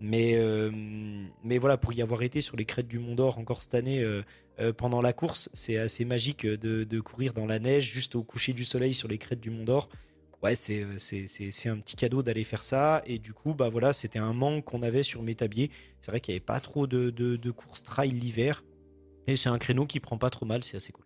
[0.00, 0.36] Mais,
[1.60, 4.04] voilà, pour y avoir été sur les crêtes du Mont d'Or encore cette année
[4.76, 8.52] pendant la course, c'est assez magique de, de, courir dans la neige juste au coucher
[8.52, 9.88] du soleil sur les crêtes du Mont d'Or
[10.42, 13.02] ouais, c'est, c'est, un petit cadeau d'aller faire ça.
[13.06, 15.70] Et du coup, bah voilà, c'était un manque qu'on avait sur Métabier.
[16.00, 18.64] C'est vrai qu'il n'y avait pas trop de, de, courses trail l'hiver.
[19.26, 21.04] Et c'est un créneau qui prend pas trop mal, c'est assez cool.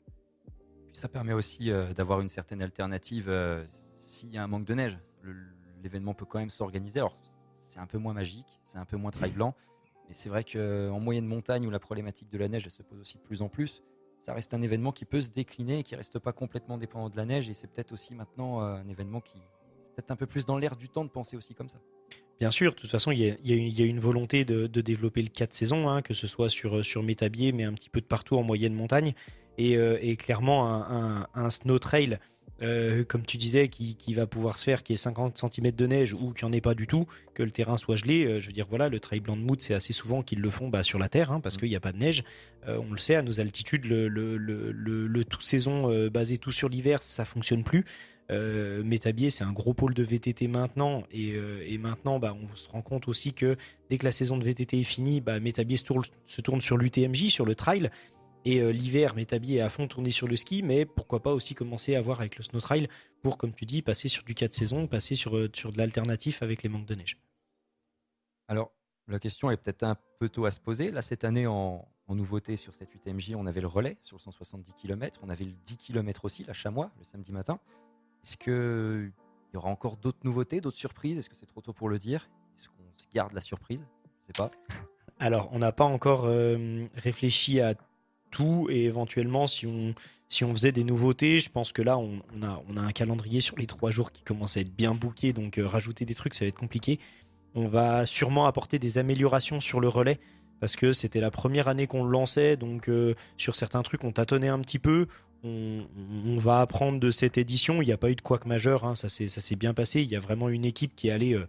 [0.92, 4.74] ça permet aussi euh, d'avoir une certaine alternative euh, s'il y a un manque de
[4.74, 4.98] neige.
[5.82, 7.00] l'événement peut quand même s'organiser.
[7.00, 7.16] Alors,
[7.52, 9.54] c'est un peu moins magique, c'est un peu moins trail blanc.
[10.08, 13.18] Mais c'est vrai qu'en moyenne montagne, où la problématique de la neige se pose aussi
[13.18, 13.82] de plus en plus,
[14.20, 17.16] ça reste un événement qui peut se décliner et qui reste pas complètement dépendant de
[17.16, 17.48] la neige.
[17.48, 20.56] Et c'est peut-être aussi maintenant euh, un événement qui c'est peut-être un peu plus dans
[20.56, 21.78] l'air du temps de penser aussi comme ça.
[22.38, 25.88] Bien sûr, de toute façon, il y a, une volonté de, développer le 4 saisons,
[25.88, 28.72] hein, que ce soit sur, sur Métabier, mais un petit peu de partout en moyenne
[28.72, 29.14] montagne.
[29.58, 30.66] Et, euh, clairement,
[31.34, 32.18] un, snow trail
[32.62, 36.14] euh, comme tu disais, qui, va pouvoir se faire, qui est 50 cm de neige
[36.14, 38.24] ou qui en est pas du tout, que le terrain soit gelé.
[38.24, 40.50] Euh, je veux dire, voilà, le trail blanc de mood, c'est assez souvent qu'ils le
[40.50, 41.60] font bah, sur la terre, hein, parce mm.
[41.60, 42.24] qu'il n'y a pas de neige.
[42.68, 47.02] Euh, on le sait, à nos altitudes, le, le, tout saison basé tout sur l'hiver,
[47.02, 47.84] ça fonctionne plus.
[48.84, 53.08] Métabier, c'est un gros pôle de VTT maintenant, et, maintenant, bah, on se rend compte
[53.08, 53.56] aussi que
[53.88, 56.76] dès que la saison de VTT est finie, bah, Métabier se tourne, se tourne sur
[56.76, 57.90] l'UTMJ, sur le trail.
[58.44, 61.54] Et euh, l'hiver, Métabi est à fond tourné sur le ski, mais pourquoi pas aussi
[61.54, 62.88] commencer à voir avec le snow trail
[63.22, 66.42] pour, comme tu dis, passer sur du 4 saisons, passer sur, euh, sur de l'alternatif
[66.42, 67.18] avec les manques de neige.
[68.48, 68.72] Alors,
[69.08, 70.90] la question est peut-être un peu tôt à se poser.
[70.90, 74.72] Là, cette année, en, nouveauté sur cette UTMJ, on avait le relais sur le 170
[74.72, 77.60] km, on avait le 10 km aussi, la chamois, le samedi matin.
[78.24, 79.12] Est-ce qu'il
[79.54, 81.18] y aura encore d'autres nouveautés, d'autres surprises?
[81.18, 82.28] Est-ce que c'est trop tôt pour le dire?
[82.56, 83.86] Est-ce qu'on se garde la surprise?
[84.22, 84.50] Je sais pas.
[85.20, 87.74] Alors, on n'a pas encore euh, réfléchi à
[88.30, 89.94] tout et éventuellement si on
[90.28, 93.40] si on faisait des nouveautés, je pense que là on, a on a un calendrier
[93.40, 96.34] sur les trois jours qui commence à être bien booké, donc euh, rajouter des trucs
[96.34, 97.00] ça va être compliqué.
[97.54, 100.20] On va sûrement apporter des améliorations sur le relais
[100.60, 104.12] parce que c'était la première année qu'on le lançait, donc euh, sur certains trucs on
[104.12, 105.06] tâtonnait un petit peu.
[105.42, 105.86] On,
[106.36, 107.80] va apprendre de cette édition.
[107.80, 110.02] Il n'y a pas eu de couac majeur, hein, ça s'est bien passé.
[110.02, 111.46] Il y a vraiment une équipe qui est allée euh,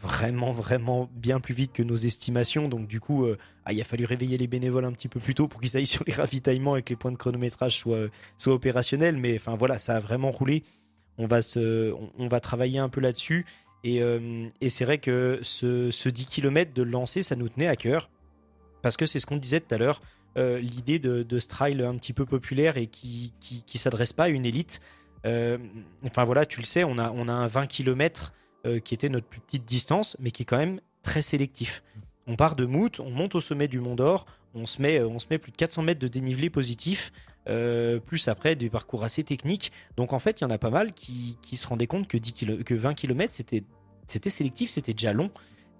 [0.00, 2.68] vraiment vraiment bien plus vite que nos estimations.
[2.68, 5.34] Donc du coup, euh, ah, il a fallu réveiller les bénévoles un petit peu plus
[5.34, 8.08] tôt pour qu'ils aillent sur les ravitaillements et que les points de chronométrage soient,
[8.46, 9.16] opérationnels.
[9.16, 10.62] Mais enfin voilà, ça a vraiment roulé.
[11.18, 13.44] On va, se, on, va travailler un peu là-dessus.
[13.82, 17.74] Et, euh, c'est vrai que ce, ce, 10 km de lancer, ça nous tenait à
[17.74, 18.08] cœur.
[18.82, 20.00] Parce que c'est ce qu'on disait tout à l'heure,
[20.36, 24.24] euh, l'idée de, de ce trail un petit peu populaire et qui qui s'adresse pas
[24.24, 24.80] à une élite.
[26.04, 28.32] Enfin voilà, tu le sais, on a, on a un 20 km
[28.84, 31.82] qui était notre plus petite distance, mais qui est quand même très sélectif.
[32.26, 35.18] On part de Mout, on monte au sommet du Mont d'Or, on se met, on
[35.18, 37.12] se met plus de 400 mètres de dénivelé positif.
[37.48, 39.72] Euh, plus après des parcours assez techniques.
[39.96, 42.18] Donc en fait, il y en a pas mal qui, qui se rendaient compte que,
[42.18, 43.64] 10 que 20 km, c'était,
[44.30, 45.30] sélectif, c'était déjà long.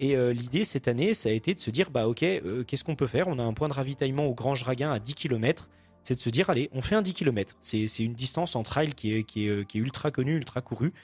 [0.00, 2.84] Et euh, l'idée cette année, ça a été de se dire, bah ok, euh, qu'est-ce
[2.84, 3.28] qu'on peut faire?
[3.28, 5.68] On a un point de ravitaillement au Grand Raguin à 10 km.
[6.04, 7.56] C'est de se dire, allez, on fait un 10 km.
[7.60, 10.62] C'est, c'est une distance en trail qui est, qui est, qui est ultra connue, ultra
[10.62, 10.94] courue.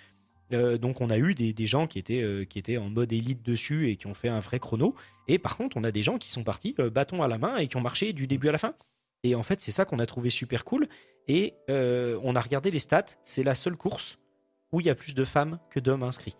[0.51, 3.97] Donc on a eu des, gens qui étaient, qui étaient en mode élite dessus et
[3.97, 4.95] qui ont fait un vrai chrono.
[5.27, 7.67] Et par contre, on a des gens qui sont partis bâton à la main et
[7.67, 8.75] qui ont marché du début à la fin.
[9.25, 10.87] Et en fait, c'est ça qu'on a trouvé super cool.
[11.27, 13.17] Et euh, on a regardé les stats.
[13.25, 14.19] C'est la seule course
[14.71, 16.37] où il y a plus de femmes que d'hommes inscrits.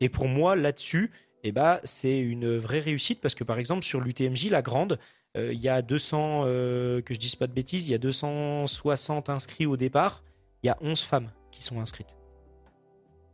[0.00, 1.10] Et pour moi, là-dessus,
[1.42, 4.98] eh ben, c'est une vraie réussite parce que par exemple, sur l'UTMJ, la grande,
[5.36, 7.98] euh, il y a 200, euh, que je dise pas de bêtises, il y a
[7.98, 10.22] 260 inscrits au départ.
[10.62, 12.19] Il y a 11 femmes qui sont inscrites.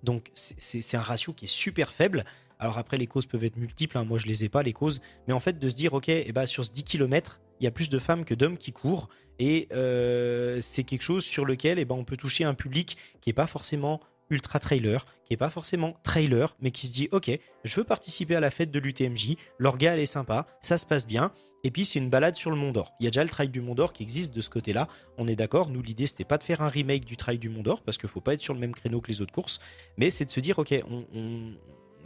[0.07, 2.25] Donc, c'est un ratio qui est super faible.
[2.59, 3.99] Alors après, les causes peuvent être multiples.
[3.99, 4.05] Hein.
[4.05, 5.01] Moi, je les ai pas, les causes.
[5.27, 7.67] Mais en fait, de se dire, OK, eh ben, sur ce 10 km, il y
[7.67, 9.09] a plus de femmes que d'hommes qui courent.
[9.39, 13.29] Et euh, c'est quelque chose sur lequel eh ben, on peut toucher un public qui
[13.29, 14.01] n'est pas forcément
[14.31, 17.31] ultra trailer, qui n'est pas forcément trailer, mais qui se dit ok,
[17.65, 21.07] je veux participer à la fête de l'UTMJ, l'orga elle est sympa, ça se passe
[21.07, 21.33] bien,
[21.67, 22.95] et puis c'est une balade sur le Mont d'Or.
[23.01, 24.87] Il y a déjà le trail du Mont d'Or qui existe de ce côté-là,
[25.19, 27.63] on est d'accord, nous l'idée c'était pas de faire un remake du trail du Mont
[27.63, 29.59] d'Or, parce qu'il faut pas être sur le même créneau que les autres courses,
[29.97, 30.73] mais c'est de se dire ok,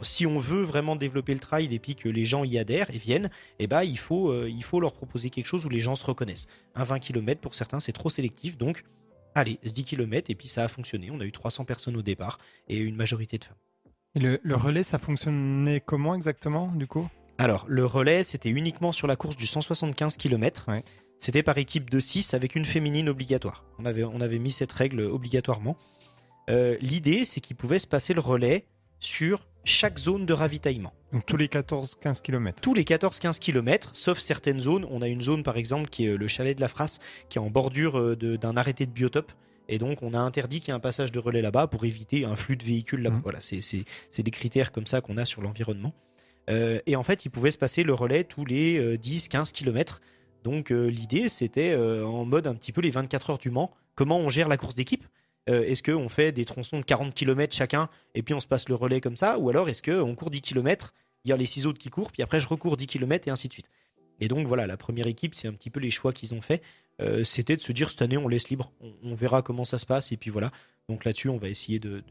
[0.01, 2.97] si on veut vraiment développer le trail et puis que les gens y adhèrent et
[2.97, 5.95] viennent, eh ben, il, faut, euh, il faut leur proposer quelque chose où les gens
[5.95, 6.47] se reconnaissent.
[6.73, 8.83] Un 20 km pour certains, c'est trop sélectif, donc
[9.35, 11.11] allez, 10 km et puis ça a fonctionné.
[11.11, 13.57] On a eu 300 personnes au départ et une majorité de femmes.
[14.15, 17.07] Et le, relais, ça fonctionnait comment exactement du coup?
[17.41, 20.67] Alors, le relais, c'était uniquement sur la course du 175 km.
[21.17, 23.65] C'était par équipe de 6 avec une féminine obligatoire.
[23.79, 25.75] On avait, on avait mis cette règle obligatoirement.
[26.51, 28.67] Euh, l'idée, c'est qu'il pouvait se passer le relais
[28.99, 30.93] sur chaque zone de ravitaillement.
[31.13, 34.85] Donc tous les 14-15 km Tous les 14-15 km, sauf certaines zones.
[34.91, 37.41] On a une zone par exemple qui est le chalet de la Frasse, qui est
[37.41, 39.31] en bordure euh, d'un arrêté de biotope.
[39.67, 42.23] Et donc on a interdit qu'il y ait un passage de relais là-bas pour éviter
[42.23, 43.17] un flux de véhicules là-bas.
[43.17, 43.23] Mmh.
[43.23, 45.95] Voilà, c'est des critères comme ça qu'on a sur l'environnement.
[46.49, 50.01] Euh, et en fait, il pouvait se passer le relais tous les 10-15 km.
[50.43, 54.29] Donc l'idée, c'était en mode un petit peu les 24 heures du Mans, comment on
[54.29, 55.05] gère la course d'équipe
[55.49, 58.69] euh, est-ce qu'on fait des tronçons de 40 km chacun et puis on se passe
[58.69, 59.39] le relais comme ça?
[59.39, 60.93] Ou alors est-ce qu'on court 10 km,
[61.25, 63.31] il y a les six autres qui courent, puis après je recours 10 km et
[63.31, 63.69] ainsi de suite
[64.19, 66.61] Et donc voilà, la première équipe, c'est un petit peu les choix qu'ils ont fait.
[67.01, 68.71] Euh, c'était de se dire cette année on laisse libre,
[69.03, 70.51] on, verra comment ça se passe et puis voilà.
[70.89, 72.03] Donc là-dessus, on va essayer de,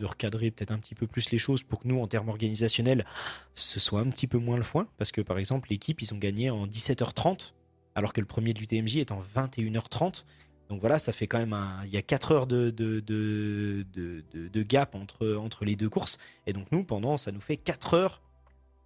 [0.00, 3.04] recadrer peut-être un petit peu plus les choses pour que nous, en termes organisationnels,
[3.54, 4.88] ce soit un petit peu moins le foin.
[4.98, 7.52] Parce que par exemple, l'équipe, ils ont gagné en 17h30,
[7.94, 10.24] alors que le premier de l'UTMJ est en 21h30.
[10.68, 11.84] Donc voilà, ça fait quand même un.
[11.84, 13.84] Il y a 4 heures de, de, de,
[14.32, 16.18] de, gap entre, entre les deux courses.
[16.46, 18.22] Et donc nous, pendant, ça nous fait 4 heures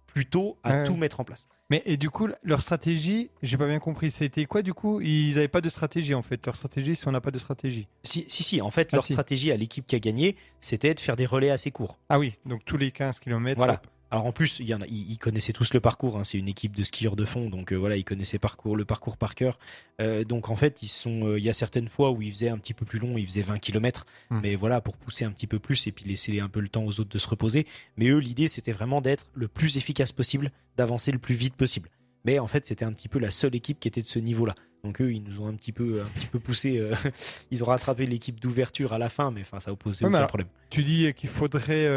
[0.05, 1.47] plutôt à tout mettre en place.
[1.71, 4.99] Mais et du coup, leur stratégie, j'ai pas bien compris, c'était quoi du coup?
[4.99, 6.45] Ils n'avaient pas de stratégie en fait.
[6.45, 7.87] Leur stratégie, si on n'a pas de stratégie.
[8.03, 8.61] Si, si, si.
[8.61, 11.49] En fait, ah, leur stratégie à l'équipe qui a gagné, c'était de faire des relais
[11.49, 11.97] assez courts.
[12.09, 13.57] Ah oui, donc tous les 15 km.
[13.57, 13.81] Voilà.
[14.11, 16.17] Alors en plus, il y en a, ils, connaissaient tous le parcours.
[16.17, 16.25] Hein.
[16.25, 19.15] c'est une équipe de skieurs de fond, donc euh, voilà, ils connaissaient parcours, le parcours
[19.15, 19.57] par cœur.
[20.01, 21.27] Euh, donc en fait, ils sont.
[21.27, 23.25] Euh, il y a certaines fois où ils faisaient un petit peu plus long, ils
[23.25, 24.41] faisaient 20 km, hmm.
[24.43, 26.83] mais voilà pour pousser un petit peu plus et puis laisser un peu le temps
[26.83, 27.65] aux autres de se reposer.
[27.95, 31.89] Mais eux, l'idée c'était vraiment d'être le plus efficace possible, d'avancer le plus vite possible.
[32.25, 34.55] Mais en fait, c'était un petit peu la seule équipe qui était de ce niveau-là.
[34.83, 36.85] Donc eux, ils nous ont un petit peu, un petit peu poussé.
[37.51, 40.49] ils ont rattrapé l'équipe d'ouverture à la fin, mais enfin, ça a posé aucun problème.
[40.69, 41.87] Tu dis qu'il faudrait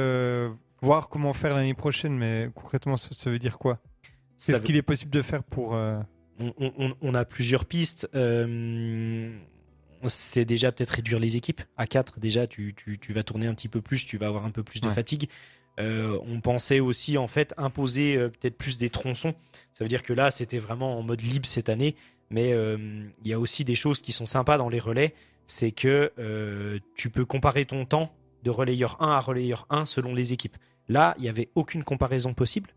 [0.85, 3.81] voir comment faire l'année prochaine, mais concrètement, ça, veut dire quoi?
[4.45, 5.75] Qu'est-ce qu'il est possible de faire pour...
[5.75, 6.01] Euh,
[6.39, 8.09] on, a plusieurs pistes.
[8.15, 9.29] Euh,
[10.09, 11.63] c'est déjà peut-être réduire les équipes.
[11.77, 12.75] À 4, déjà, tu,
[13.11, 15.29] vas tourner un petit peu plus, tu vas avoir un peu plus de fatigue.
[15.81, 19.35] Euh, on pensait aussi, en fait, imposer peut-être plus des tronçons.
[19.73, 21.97] Ça veut dire que là, c'était vraiment en mode libre cette année.
[22.31, 25.15] Mais il y a aussi des choses qui sont sympas dans les relais.
[25.47, 26.13] C'est que
[26.97, 28.13] tu peux comparer ton temps
[28.45, 30.57] de relayeur 1 à relayeur 1 selon les équipes.
[30.89, 32.71] Là, il n'y avait aucune comparaison possible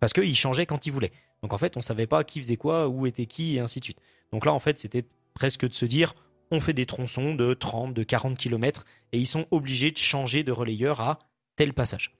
[0.00, 1.12] parce qu'il changeait quand il voulait.
[1.42, 3.84] Donc en fait, on savait pas qui faisait quoi, où était qui, et ainsi de
[3.84, 4.00] suite.
[4.32, 6.14] Donc là, en fait, c'était presque de se dire,
[6.50, 10.42] on fait des tronçons de 30, de 40 km, et ils sont obligés de changer
[10.42, 11.20] de relayeur à
[11.56, 12.14] tel passage.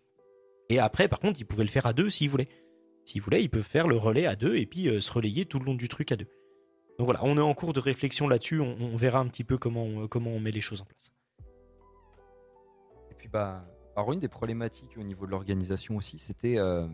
[0.69, 2.49] Et après, par contre, ils pouvaient le faire à deux s'ils voulaient.
[3.05, 5.59] S'ils voulaient, ils peuvent faire le relais à deux et puis euh, se relayer tout
[5.59, 6.29] le long du truc à deux.
[6.99, 10.07] Donc voilà, on est en cours de réflexion là-dessus, on, verra un petit peu comment,
[10.07, 11.13] comment on met les choses en place.
[13.11, 13.65] Et puis bah,
[14.01, 16.89] alors une des problématiques au niveau de l'organisation aussi, c'était euh,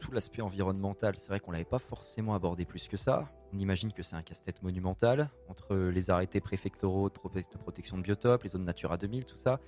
[0.00, 1.16] tout l'aspect environnemental.
[1.18, 3.28] C'est vrai qu'on l'avait pas forcément abordé plus que ça.
[3.52, 7.14] On imagine que c'est un casse-tête monumental entre les arrêtés préfectoraux de,
[7.58, 9.58] protection de biotopes, les zones Natura 2000, tout ça.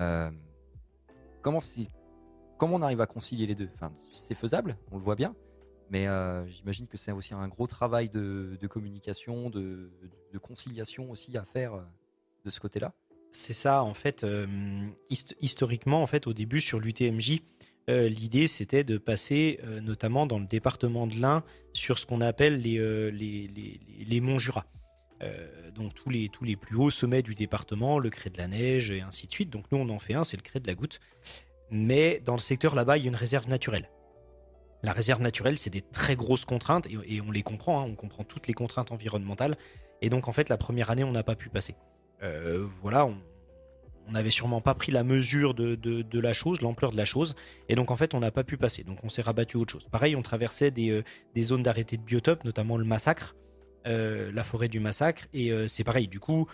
[0.00, 0.30] Euh,
[1.42, 1.60] comment,
[2.62, 3.68] on arrive à concilier les deux?
[4.10, 5.36] C'est faisable, on le voit bien,
[5.90, 9.90] mais euh, j'imagine que c'est aussi un gros travail de, communication, de,
[10.40, 11.74] conciliation aussi à faire
[12.46, 12.94] de ce côté-là.
[13.30, 14.46] C'est ça, en fait, euh,
[15.40, 17.40] historiquement, en fait, au début sur l'UTMJ,
[17.90, 22.20] euh, l'idée c'était de passer, euh, notamment dans le département de l'Ain, sur ce qu'on
[22.20, 24.66] appelle les, les, monts Jura.
[25.74, 28.90] donc tous les, tous les plus hauts sommets du département, le cré de la neige
[28.90, 29.50] et ainsi de suite.
[29.50, 31.00] Donc nous on en fait un, c'est le cré de la goutte.
[31.70, 33.88] Mais dans le secteur là-bas, il y a une réserve naturelle.
[34.82, 38.24] La réserve naturelle, c'est des très grosses contraintes et, on les comprend, hein, on comprend
[38.24, 39.56] toutes les contraintes environnementales.
[40.02, 41.74] Et donc en fait, la première année, on n'a pas pu passer.
[42.22, 47.04] Euh, voilà, on n'avait sûrement pas pris la mesure de, la chose, l'ampleur de la
[47.04, 47.34] chose,
[47.68, 49.86] et donc en fait on n'a pas pu passer, donc on s'est rabattu autre chose.
[49.90, 53.36] Pareil, on traversait des, euh, zones d'arrêté de biotope, notamment le massacre,
[53.86, 56.46] euh, la forêt du massacre, et c'est pareil, du coup,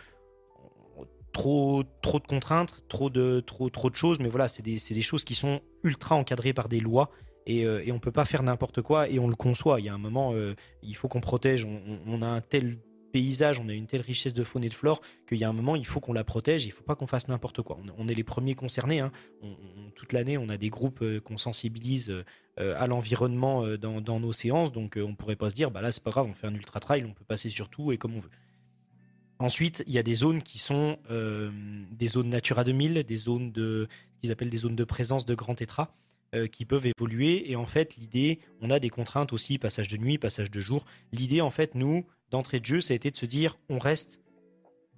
[1.33, 5.25] trop, trop de contraintes, trop de, trop, trop de choses, mais voilà, c'est des, choses
[5.25, 7.11] qui sont ultra encadrées par des lois,
[7.47, 9.99] et, on peut pas faire n'importe quoi, et on le conçoit, il y a un
[9.99, 10.35] moment,
[10.83, 11.67] il faut qu'on protège,
[12.07, 12.79] on a un tel
[13.15, 15.53] paysage, on a une telle richesse de faune et de flore qu'il y a un
[15.53, 17.79] moment, il faut qu'on la protège, il faut pas qu'on fasse n'importe quoi.
[17.97, 18.99] On, est les premiers concernés.
[18.99, 19.13] Hein.
[19.95, 24.33] toute l'année, on a des groupes euh, qu'on sensibilise euh, à l'environnement euh, dans, nos
[24.33, 26.55] séances, donc on pourrait pas se dire, bah là, c'est pas grave, on fait un
[26.57, 28.31] ultra trail, on peut passer sur tout et comme on veut.
[29.39, 33.87] Ensuite, il y a des zones qui sont des zones Natura 2000, des zones de,
[34.21, 35.93] qu'ils appellent des zones de présence de grands tétras
[36.51, 37.51] qui peuvent évoluer.
[37.51, 40.85] Et en fait, l'idée, on a des contraintes aussi, passage de nuit, passage de jour.
[41.13, 44.21] L'idée, en fait, nous, d'entrée de jeu, ça a été de se dire on reste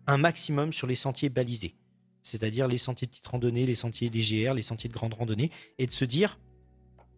[0.07, 1.75] un maximum sur les sentiers balisés,
[2.23, 5.87] c'est-à-dire les sentiers de petite randonnée, les sentiers légers, les sentiers de grande randonnée, et
[5.87, 6.39] de se dire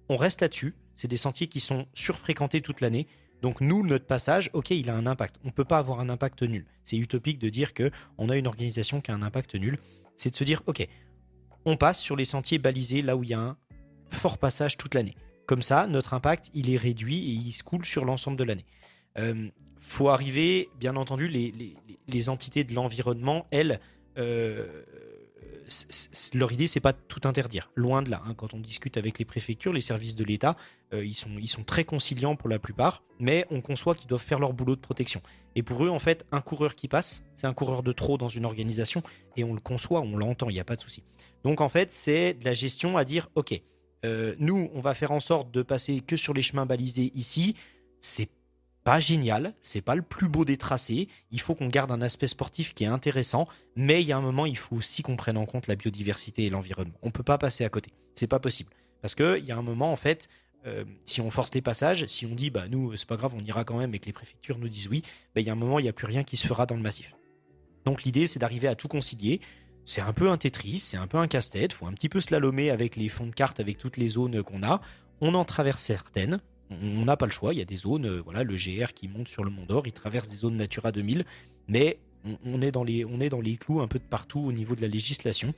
[0.08, 0.74] on reste là-dessus.
[0.94, 3.06] C'est des sentiers qui sont surfréquentés toute l'année.
[3.42, 5.36] Donc nous, notre passage, ok, il a un impact.
[5.44, 6.66] On ne peut pas avoir un impact nul.
[6.82, 9.78] C'est utopique de dire que on a une organisation qui a un impact nul.
[10.16, 10.84] C'est de se dire, ok,
[11.64, 13.56] on passe sur les sentiers balisés là où il y a un
[14.10, 15.14] fort passage toute l'année.
[15.46, 18.66] Comme ça, notre impact, il est réduit et il se coule sur l'ensemble de l'année.
[19.18, 19.48] Euh,
[19.80, 23.80] faut arriver, bien entendu, les, entités de l'environnement, elles,
[24.18, 24.82] euh,
[26.34, 27.70] leur idée, c'est pas de tout interdire.
[27.74, 28.22] Loin de là.
[28.26, 28.34] Hein.
[28.34, 30.56] Quand on discute avec les préfectures, les services de l'État,
[30.92, 34.22] euh, ils, sont, ils sont très conciliants pour la plupart, mais on conçoit qu'ils doivent
[34.22, 35.22] faire leur boulot de protection.
[35.54, 38.28] Et pour eux, en fait, un coureur qui passe, c'est un coureur de trop dans
[38.28, 39.02] une organisation,
[39.36, 41.02] et on le conçoit, on l'entend, il n'y a pas de souci.
[41.44, 43.60] Donc en fait, c'est de la gestion à dire, ok,
[44.04, 47.54] euh, nous, on va faire en sorte de passer que sur les chemins balisés ici.
[48.00, 48.30] C'est
[48.84, 51.08] pas génial, c'est pas le plus beau des tracés.
[51.30, 54.22] Il faut qu'on garde un aspect sportif qui est intéressant, mais il y a un
[54.22, 56.96] moment, il faut aussi qu'on prenne en compte la biodiversité et l'environnement.
[57.02, 58.70] On peut pas passer à côté, c'est pas possible.
[59.02, 60.28] Parce qu'il y a un moment, en fait,
[60.66, 63.42] euh, si on force les passages, si on dit bah nous c'est pas grave, on
[63.42, 65.02] ira quand même et que les préfectures nous disent oui,
[65.34, 66.74] bah, il y a un moment, il n'y a plus rien qui se fera dans
[66.74, 67.14] le massif.
[67.84, 69.40] Donc l'idée, c'est d'arriver à tout concilier.
[69.88, 71.72] C'est un peu un Tetris, c'est un peu un casse-tête.
[71.72, 74.62] Faut un petit peu slalomer avec les fonds de carte, avec toutes les zones qu'on
[74.62, 74.82] a.
[75.22, 77.54] On en traverse certaines, on n'a pas le choix.
[77.54, 79.86] Il y a des zones, euh, voilà, le GR qui monte sur le Mont d'Or,
[79.86, 81.24] il traverse des zones Natura 2000,
[81.68, 81.98] mais
[82.44, 84.76] on, est dans les, on est dans les clous un peu de partout au niveau
[84.76, 85.54] de la législation.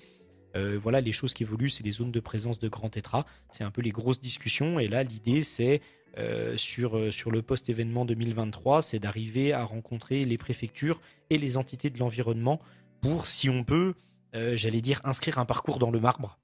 [0.55, 3.27] Euh, voilà, les choses qui évoluent, c'est les zones de présence de grands tétras.
[3.51, 4.79] C'est un peu les grosses discussions.
[4.79, 5.81] Et là, l'idée, c'est
[6.19, 11.01] euh, sur, sur le post-événement 2023, c'est d'arriver à rencontrer les préfectures
[11.31, 12.61] et les entités de l'environnement
[13.01, 13.95] pour, si on peut,
[14.33, 16.39] j'allais dire, inscrire un parcours dans le marbre.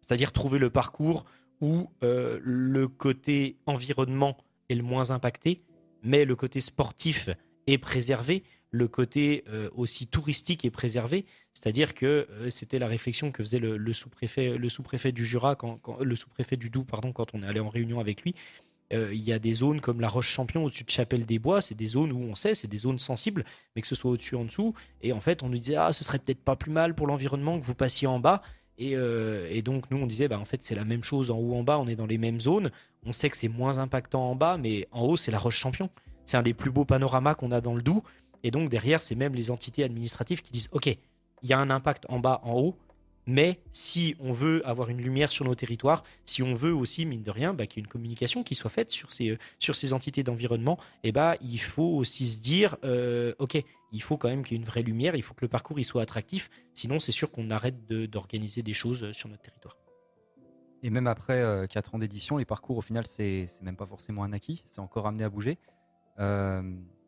[0.00, 1.24] C'est-à-dire trouver le parcours
[1.60, 4.36] où euh, le côté environnement
[4.68, 5.62] est le moins impacté,
[6.02, 7.30] mais le côté sportif
[7.66, 11.24] est préservé, le côté euh, aussi touristique est préservé.
[11.54, 16.16] C'est-à-dire que euh, c'était la réflexion que faisait le, sous-préfet, sous-préfet du Jura, quand, le
[16.16, 18.34] sous-préfet du Doubs, pardon, quand on est allé en réunion avec lui.
[18.94, 21.74] Il y a des zones comme la Roche Champion au-dessus de Chapelle des Bois, c'est
[21.74, 24.44] des zones où on sait, c'est des zones sensibles, mais que ce soit au-dessus, en
[24.44, 24.74] dessous.
[25.02, 27.58] Et en fait, on nous disait, ah, ce serait peut-être pas plus mal pour l'environnement
[27.58, 28.42] que vous passiez en bas.
[28.80, 31.54] Euh, et, donc nous on disait bah en fait c'est la même chose en haut
[31.54, 32.70] en bas, on est dans les mêmes zones.
[33.06, 35.90] On sait que c'est moins impactant en bas, mais en haut c'est la Roche Champion.
[36.26, 38.02] C'est un des plus beaux panoramas qu'on a dans le Doubs.
[38.42, 40.86] Et donc derrière c'est même les entités administratives qui disent ok
[41.42, 42.76] il y a un impact en bas, en haut,
[43.26, 47.22] mais si on veut avoir une lumière sur nos territoires, si on veut aussi, mine
[47.22, 49.76] de rien, bah, qu'il y ait une communication qui soit faite sur ces, euh, sur
[49.76, 53.56] ces entités d'environnement, eh bah, il faut aussi se dire, euh, OK,
[53.92, 55.78] il faut quand même qu'il y ait une vraie lumière, il faut que le parcours
[55.78, 59.76] il soit attractif, sinon c'est sûr qu'on arrête d'organiser des choses euh, sur notre territoire.
[60.82, 64.34] Et même après 4 ans d'édition, les parcours, au final, c'est même pas forcément un
[64.34, 65.56] acquis, c'est encore amené à bouger.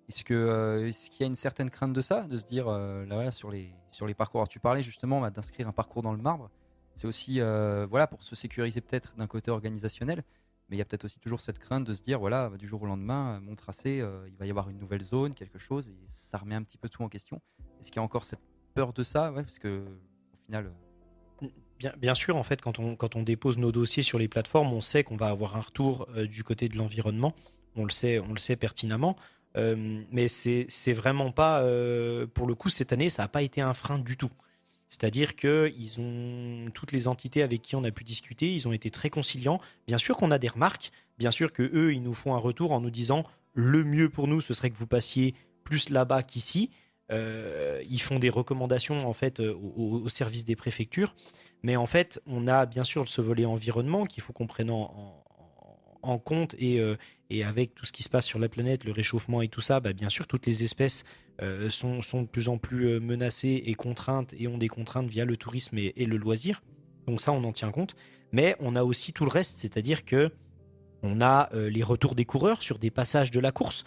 [0.09, 3.05] Est-ce que euh, qu'il y a une certaine crainte de ça, de se dire euh,
[3.07, 4.41] là voilà sur les sur les parcours?
[4.41, 6.51] Alors, tu parlais justement bah, d'inscrire un parcours dans le marbre.
[6.95, 10.23] c'est aussi voilà pour se sécuriser peut-être d'un côté organisationnel,
[10.69, 12.83] mais il y a peut-être aussi toujours cette crainte de se dire voilà du jour
[12.83, 16.39] au lendemain mon tracé il va y avoir une nouvelle zone quelque chose et ça
[16.39, 17.41] remet un petit peu tout en question.
[17.81, 18.41] Est-ce qu'il y a encore cette
[18.75, 19.33] peur de ça?
[19.33, 20.73] Ouais, parce que au final
[21.79, 24.73] Bien, bien, sûr, en fait, quand on, quand on dépose nos dossiers sur les plateformes,
[24.73, 27.35] on sait qu'on va avoir un retour du côté de l'environnement.
[27.75, 29.17] On le sait, on le sait pertinemment.
[29.57, 33.61] Euh, mais c'est vraiment pas, euh, pour le coup, cette année, ça n'a pas été
[33.61, 34.31] un frein du tout.
[34.89, 38.73] C'est-à-dire que ils ont toutes les entités avec qui on a pu discuter, ils ont
[38.73, 39.61] été très conciliants.
[39.87, 42.73] Bien sûr qu'on a des remarques, bien sûr que eux, ils nous font un retour
[42.73, 45.35] en nous disant le mieux pour nous, ce serait que vous passiez
[45.65, 46.71] plus là-bas qu'ici.
[47.11, 51.17] Euh, ils font des recommandations en fait au, service des préfectures,
[51.63, 56.19] mais en fait, on a bien sûr ce volet environnement qu'il faut qu'on prenne en,
[56.19, 56.81] compte et,
[57.31, 59.81] et avec tout ce qui se passe sur la planète, le réchauffement et tout ça,
[59.81, 61.05] bah, bien sûr, toutes les espèces
[61.43, 65.09] euh, sont, sont, de plus en plus euh, menacées et contraintes et ont des contraintes
[65.09, 66.63] via le tourisme et, le loisir.
[67.07, 67.97] Donc ça, on en tient compte.
[68.33, 70.31] Mais on a aussi tout le reste, c'est-à-dire que
[71.03, 73.85] on a les retours des coureurs sur des passages de la course.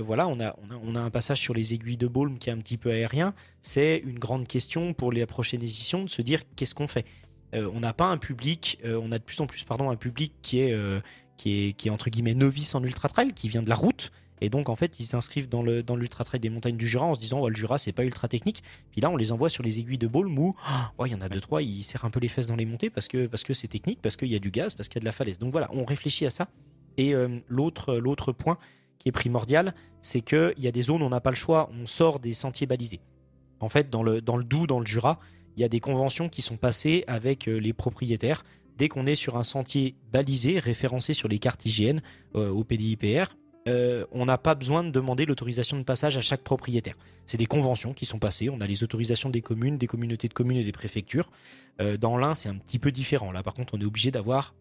[0.00, 2.48] voilà, on a, on a, on, a, un passage sur les aiguilles de Baume qui
[2.48, 3.34] est un petit peu aérien.
[3.62, 7.04] C'est une grande question pour les prochaines éditions de se dire qu'est-ce qu'on fait.
[7.52, 10.58] on n'a pas un public, on a de plus en plus pardon un public qui
[10.58, 10.74] est
[11.36, 14.12] qui est, entre guillemets novice en ultra trail, qui vient de la route.
[14.42, 17.14] Et donc, en fait, ils s'inscrivent dans le l'ultra trail des montagnes du Jura en
[17.14, 18.62] se disant, le Jura, c'est pas ultra technique.
[18.90, 20.54] Puis là, on les envoie sur les aiguilles de Baume où,
[20.98, 22.66] oh, il y en a deux, trois, ils serrent un peu les fesses dans les
[22.66, 25.04] montées parce que c'est technique, parce qu'il y a du gaz, parce qu'il y a
[25.04, 25.38] de la falaise.
[25.38, 26.48] Donc voilà, on réfléchit à ça.
[26.98, 28.58] Et euh, l'autre l'autre point
[28.98, 31.70] qui est primordial, c'est qu'il y a des zones où on n'a pas le choix,
[31.80, 33.00] on sort des sentiers balisés.
[33.60, 35.18] En fait, dans le, dans le Doubs, dans le Jura,
[35.56, 38.44] il y a des conventions qui sont passées avec euh, les propriétaires
[38.76, 42.00] dès qu'on est sur un sentier balisé, référencé sur les cartes IGN
[42.34, 43.34] euh, au PDIPR,
[43.68, 46.94] euh, on n'a pas besoin de demander l'autorisation de passage à chaque propriétaire.
[47.26, 48.48] C'est des conventions qui sont passées.
[48.48, 51.30] On a les autorisations des communes, des communautés de communes et des préfectures.
[51.80, 53.32] Euh, dans l'un, c'est un petit peu différent.
[53.32, 54.54] Là, par contre, on est obligé d'avoir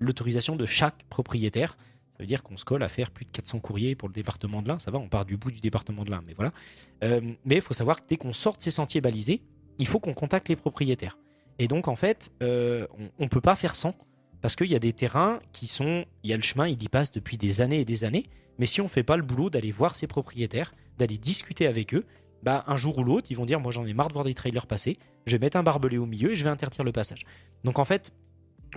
[0.00, 1.76] l'autorisation de chaque propriétaire.
[2.12, 4.60] Ça veut dire qu'on se colle à faire plus de 400 courriers pour le département
[4.60, 4.80] de l'Ain.
[4.80, 6.52] Ça va, on part du bout du département de l'Ain, mais voilà.
[7.00, 9.40] mais il faut savoir que dès qu'on sort de ces sentiers balisés,
[9.78, 11.16] il faut qu'on contacte les propriétaires.
[11.58, 12.86] Et donc, en fait, euh,
[13.18, 13.94] on ne peut pas faire sans.
[14.40, 16.04] Parce qu'il y a des terrains qui sont.
[16.22, 18.26] Il y a le chemin, il y passe depuis des années et des années.
[18.58, 21.94] Mais si on ne fait pas le boulot d'aller voir ses propriétaires, d'aller discuter avec
[21.94, 22.04] eux,
[22.42, 24.34] bah, un jour ou l'autre, ils vont dire Moi, j'en ai marre de voir des
[24.34, 24.98] trailers passer.
[25.26, 27.26] Je vais mettre un barbelé au milieu et je vais interdire le passage.
[27.64, 28.14] Donc, en fait,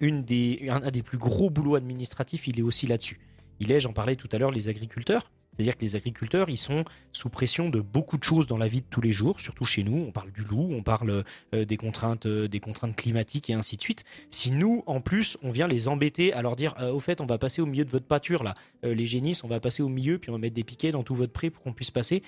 [0.02, 3.20] des, un des plus gros boulots administratifs, il est aussi là-dessus.
[3.60, 5.32] Il est, j'en parlais tout à l'heure, les agriculteurs.
[5.62, 8.82] C'est-à-dire que les agriculteurs, ils sont sous pression de beaucoup de choses dans la vie
[8.82, 10.06] de tous les jours, surtout chez nous.
[10.08, 13.78] On parle du loup, on parle euh, des contraintes, euh, des contraintes climatiques et ainsi
[13.78, 14.04] de suite.
[14.32, 17.28] Si nous, en plus, on vient les embêter à leur dire, euh, au fait, on
[17.28, 20.18] va passer au milieu de votre pâture là, les génisses, on va passer au milieu,
[20.18, 22.24] puis on va mettre des piquets dans tout votre pré pour qu'on puisse passer.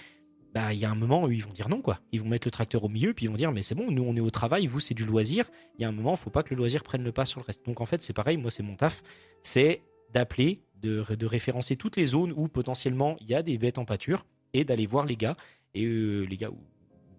[0.53, 1.99] Bah, il y a un moment où ils vont dire non, quoi.
[2.11, 4.03] Ils vont mettre le tracteur au milieu, puis ils vont dire, mais c'est bon, nous,
[4.03, 5.49] on est au travail, vous, c'est du loisir.
[5.79, 7.45] Il y a un moment, faut pas que le loisir prenne le pas sur le
[7.45, 7.65] reste.
[7.65, 9.01] Donc, en fait, c'est pareil, moi, c'est mon taf,
[9.41, 9.81] c'est
[10.13, 14.25] d'appeler de, référencer toutes les zones où potentiellement il y a des bêtes en pâture
[14.53, 15.35] et d'aller voir les gars
[15.73, 16.37] et euh, les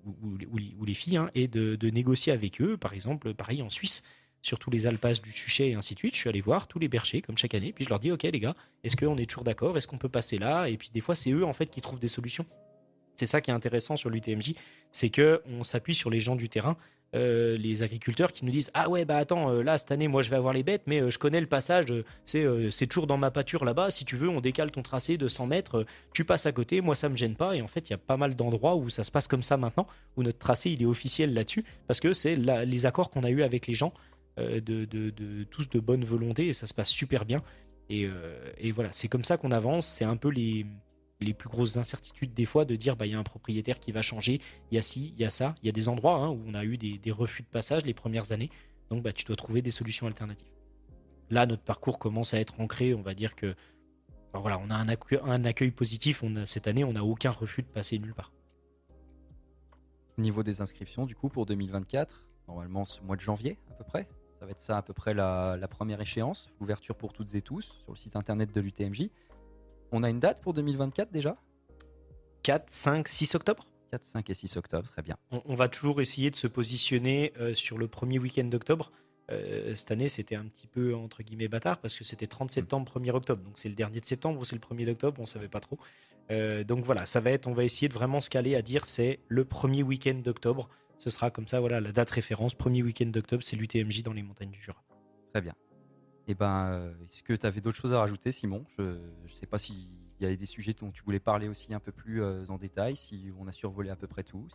[0.07, 2.77] ou, les filles hein, et de, négocier avec eux.
[2.77, 4.03] Par exemple, pareil en Suisse,
[4.43, 6.15] sur tous les alpages du Suchet et ainsi de suite.
[6.15, 8.23] Je suis allé voir tous les berchers comme chaque année, puis je leur dis ok
[8.25, 9.79] les gars, est-ce qu'on est toujours d'accord?
[9.79, 10.69] Est-ce qu'on peut passer là?
[10.69, 12.45] Et puis des fois c'est eux en fait qui trouvent des solutions.
[13.17, 14.55] C'est ça qui est intéressant sur l'UTMJ,
[14.93, 16.77] c'est que on s'appuie sur les gens du terrain
[17.15, 20.23] euh, les agriculteurs qui nous disent ah ouais bah attends euh, là cette année moi
[20.23, 21.87] je vais avoir les bêtes mais euh, je connais le passage
[22.25, 23.91] c'est toujours dans ma pâture là-bas.
[23.91, 26.81] Si tu veux on décale ton tracé de 100 mètres tu passes à côté.
[26.81, 28.89] Moi ça me gêne pas et en fait il y a pas mal d'endroits où
[28.89, 29.87] ça se passe comme ça maintenant
[30.17, 33.43] où notre tracé il est officiel là-dessus parce que c'est les accords qu'on a eu
[33.43, 33.93] avec les gens
[34.37, 37.43] de, tous de bonne volonté et ça se passe super bien.
[37.91, 38.09] Et
[38.73, 39.87] voilà c'est comme ça qu'on avance.
[39.87, 40.67] C'est un peu les
[41.21, 43.93] les plus grosses incertitudes des fois de dire bah il y a un propriétaire qui
[43.93, 44.41] va changer,
[44.71, 46.43] il y a ci, il y a ça, il y a des endroits hein, où
[46.47, 48.51] on a eu des, refus de passage les premières années,
[48.91, 50.49] donc bah tu dois trouver des solutions alternatives.
[51.31, 53.55] Là notre parcours commence à être ancré, on va dire que
[54.33, 54.89] voilà on a un
[55.45, 58.33] accueil, positif, cette année on n'a aucun refus de passer nulle part.
[60.19, 63.85] Au niveau des inscriptions du coup pour 2024, normalement ce mois de janvier à peu
[63.85, 64.09] près,
[64.39, 67.41] ça va être ça à peu près la, la première échéance, l'ouverture pour toutes et
[67.41, 69.11] tous sur le site internet de l'UTMJ.
[69.97, 71.37] On a une date pour 2024 déjà
[72.43, 75.17] 4, 5, 6 octobre 4, 5 et 6 octobre, très bien.
[75.31, 78.91] On, va toujours essayer de se positionner euh, sur le premier week-end d'octobre.
[79.31, 82.91] Euh, cette année, c'était un petit peu entre guillemets bâtard parce que c'était 30 septembre,
[82.93, 83.45] 1er octobre.
[83.45, 85.79] Donc c'est le dernier de septembre ou c'est le 1er d'octobre, on savait pas trop.
[86.33, 88.87] Euh, donc voilà, ça va être, on va essayer de vraiment se caler à dire
[88.87, 90.69] c'est le premier week-end d'octobre.
[90.99, 94.25] Ce sera comme ça, voilà, la date référence, premier week-end d'octobre, c'est l'UTMJ dans les
[94.25, 94.83] montagnes du Jura.
[95.33, 95.55] Très bien.
[96.27, 98.65] Eh ben, euh, est-ce que tu avais d'autres choses à rajouter, Simon?
[98.79, 98.99] Je ne
[99.35, 99.77] sais pas s'il
[100.21, 102.97] y avait des sujets dont tu voulais parler aussi un peu plus euh, en détail,
[102.97, 104.47] si on a survolé à peu près tout.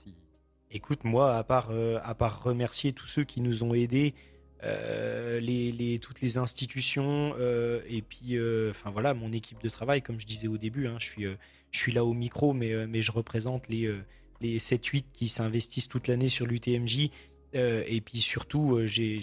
[0.72, 4.14] Écoute, moi, à part, euh, à part remercier tous ceux qui nous ont aidés
[6.02, 7.34] toutes les institutions
[7.88, 8.38] et puis
[8.70, 11.80] enfin voilà mon équipe de travail comme je disais au début hein, je suis je
[11.80, 13.90] suis là au micro mais mais je représente les
[14.42, 17.10] les 7-8 qui s'investissent toute l'année sur l'UTMJ
[17.54, 19.22] et puis surtout j'ai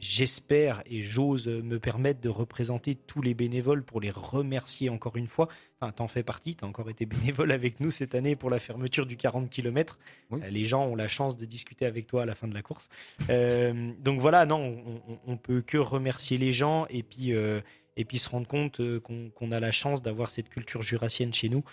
[0.00, 5.26] j'espère et j'ose me permettre de représenter tous les bénévoles pour les remercier encore une
[5.26, 5.48] fois.
[5.80, 9.06] Enfin, t'en fais partie, t'as encore été bénévole avec nous cette année pour la fermeture
[9.06, 9.98] du 40 km.
[10.32, 12.62] Euh, les gens ont la chance de discuter avec toi à la fin de la
[12.62, 12.88] course.
[13.30, 14.76] Euh, donc voilà, non,
[15.06, 17.60] on, on, peut que remercier les gens et puis, euh,
[17.96, 21.64] et puis se rendre compte qu'on a la chance d'avoir cette culture jurassienne chez nous.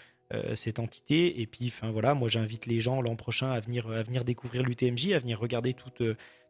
[0.55, 4.01] cette entité et puis enfin voilà moi j'invite les gens l'an prochain à venir à
[4.01, 6.01] venir découvrir l'UTMJ à venir regarder toute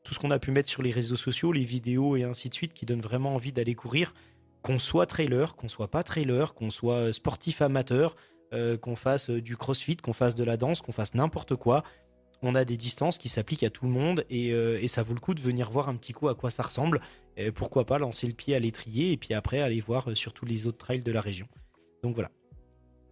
[0.04, 2.54] tout ce qu'on a pu mettre sur les réseaux sociaux, les vidéos et ainsi de
[2.54, 4.14] suite, qui donnent vraiment envie d'aller courir,
[4.62, 8.16] qu'on soit trailer, qu'on soit pas trailer, qu'on soit euh, sportif amateur,
[8.54, 11.84] euh, qu'on fasse euh, du crossfit, qu'on fasse de la danse, qu'on fasse n'importe quoi.
[12.42, 15.34] On a des distances qui s'appliquent à tout le monde et, ça vaut le coup
[15.34, 17.00] de venir voir un petit coup à quoi ça ressemble.
[17.56, 20.68] Pourquoi pas lancer le pied à l'étrier et puis après aller voir sur tous les
[20.68, 21.48] autres trails de la région.
[22.04, 22.32] Donc voilà.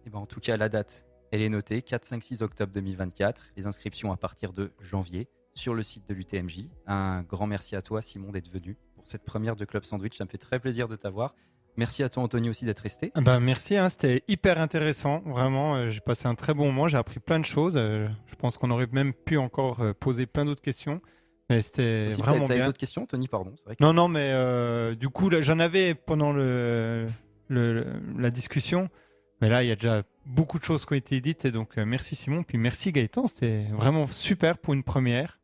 [0.04, 3.52] Et ben en tout cas, la date, elle est notée 4, 5, 6 octobre 2024.
[3.56, 6.68] Les inscriptions à partir de janvier sur le site de l'UTMJ.
[6.86, 10.16] Un grand merci à toi, Simon, d'être venu pour cette première de Club Sandwich.
[10.16, 11.34] Ça me fait très plaisir de t'avoir.
[11.76, 13.12] Merci à toi, Anthony, aussi d'être resté.
[13.16, 15.22] Ben, merci, hein, c'était hyper intéressant.
[15.24, 16.86] Vraiment, euh, j'ai passé un très bon moment.
[16.86, 17.74] J'ai appris plein de choses.
[17.76, 21.00] Euh, je pense qu'on aurait même pu encore euh, poser plein d'autres questions.
[21.48, 22.66] Mais c'était vraiment bien.
[22.66, 23.54] d'autres questions, Tony, pardon.
[23.80, 27.06] Non, non, mais du coup, j'en avais pendant le,
[27.50, 28.88] la discussion.
[29.42, 31.76] Mais là, il y a déjà beaucoup de choses qui ont été dites et donc
[31.76, 35.40] euh, merci Simon puis merci Gaëtan c'était vraiment super pour une première.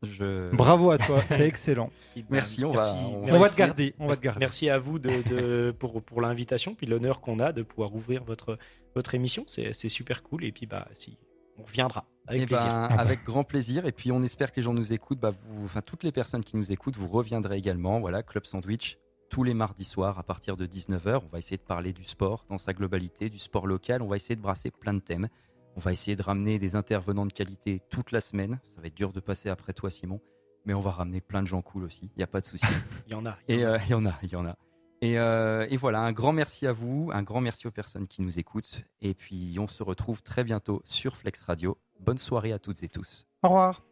[0.53, 1.91] Bravo à toi c'est excellent.
[2.29, 4.39] Merci on va on, va te garder on va te garder.
[4.39, 8.57] Merci à vous de, pour pour l'invitation puis l'honneur qu'on a de pouvoir ouvrir votre
[8.95, 11.17] votre émission c'est super cool et puis bah si
[11.57, 12.65] on reviendra avec eh plaisir.
[12.65, 15.65] ben, avec grand plaisir et puis on espère que les gens nous écoutent bah vous
[15.65, 18.97] enfin toutes les personnes qui nous écoutent vous reviendrez également voilà Club Sandwich
[19.29, 21.21] tous les mardis soirs à partir de 19h.
[21.25, 24.01] On va essayer de parler du sport dans sa globalité, du sport local.
[24.01, 25.29] On va essayer de brasser plein de thèmes.
[25.75, 28.59] On va essayer de ramener des intervenants de qualité toute la semaine.
[28.65, 30.19] Ça va être dur de passer après toi, Simon.
[30.65, 32.11] Mais on va ramener plein de gens cool aussi.
[32.15, 32.65] Il n'y a pas de souci.
[33.07, 33.37] il y en a.
[33.49, 34.55] Euh, il y en a, il y en a.
[35.01, 38.21] Et, euh, et, voilà, un grand merci à vous, un grand merci aux personnes qui
[38.21, 38.83] nous écoutent.
[39.01, 41.77] Et puis, on se retrouve très bientôt sur Flex Radio.
[42.01, 43.25] Bonne soirée à toutes et tous.
[43.43, 43.88] Au revoir.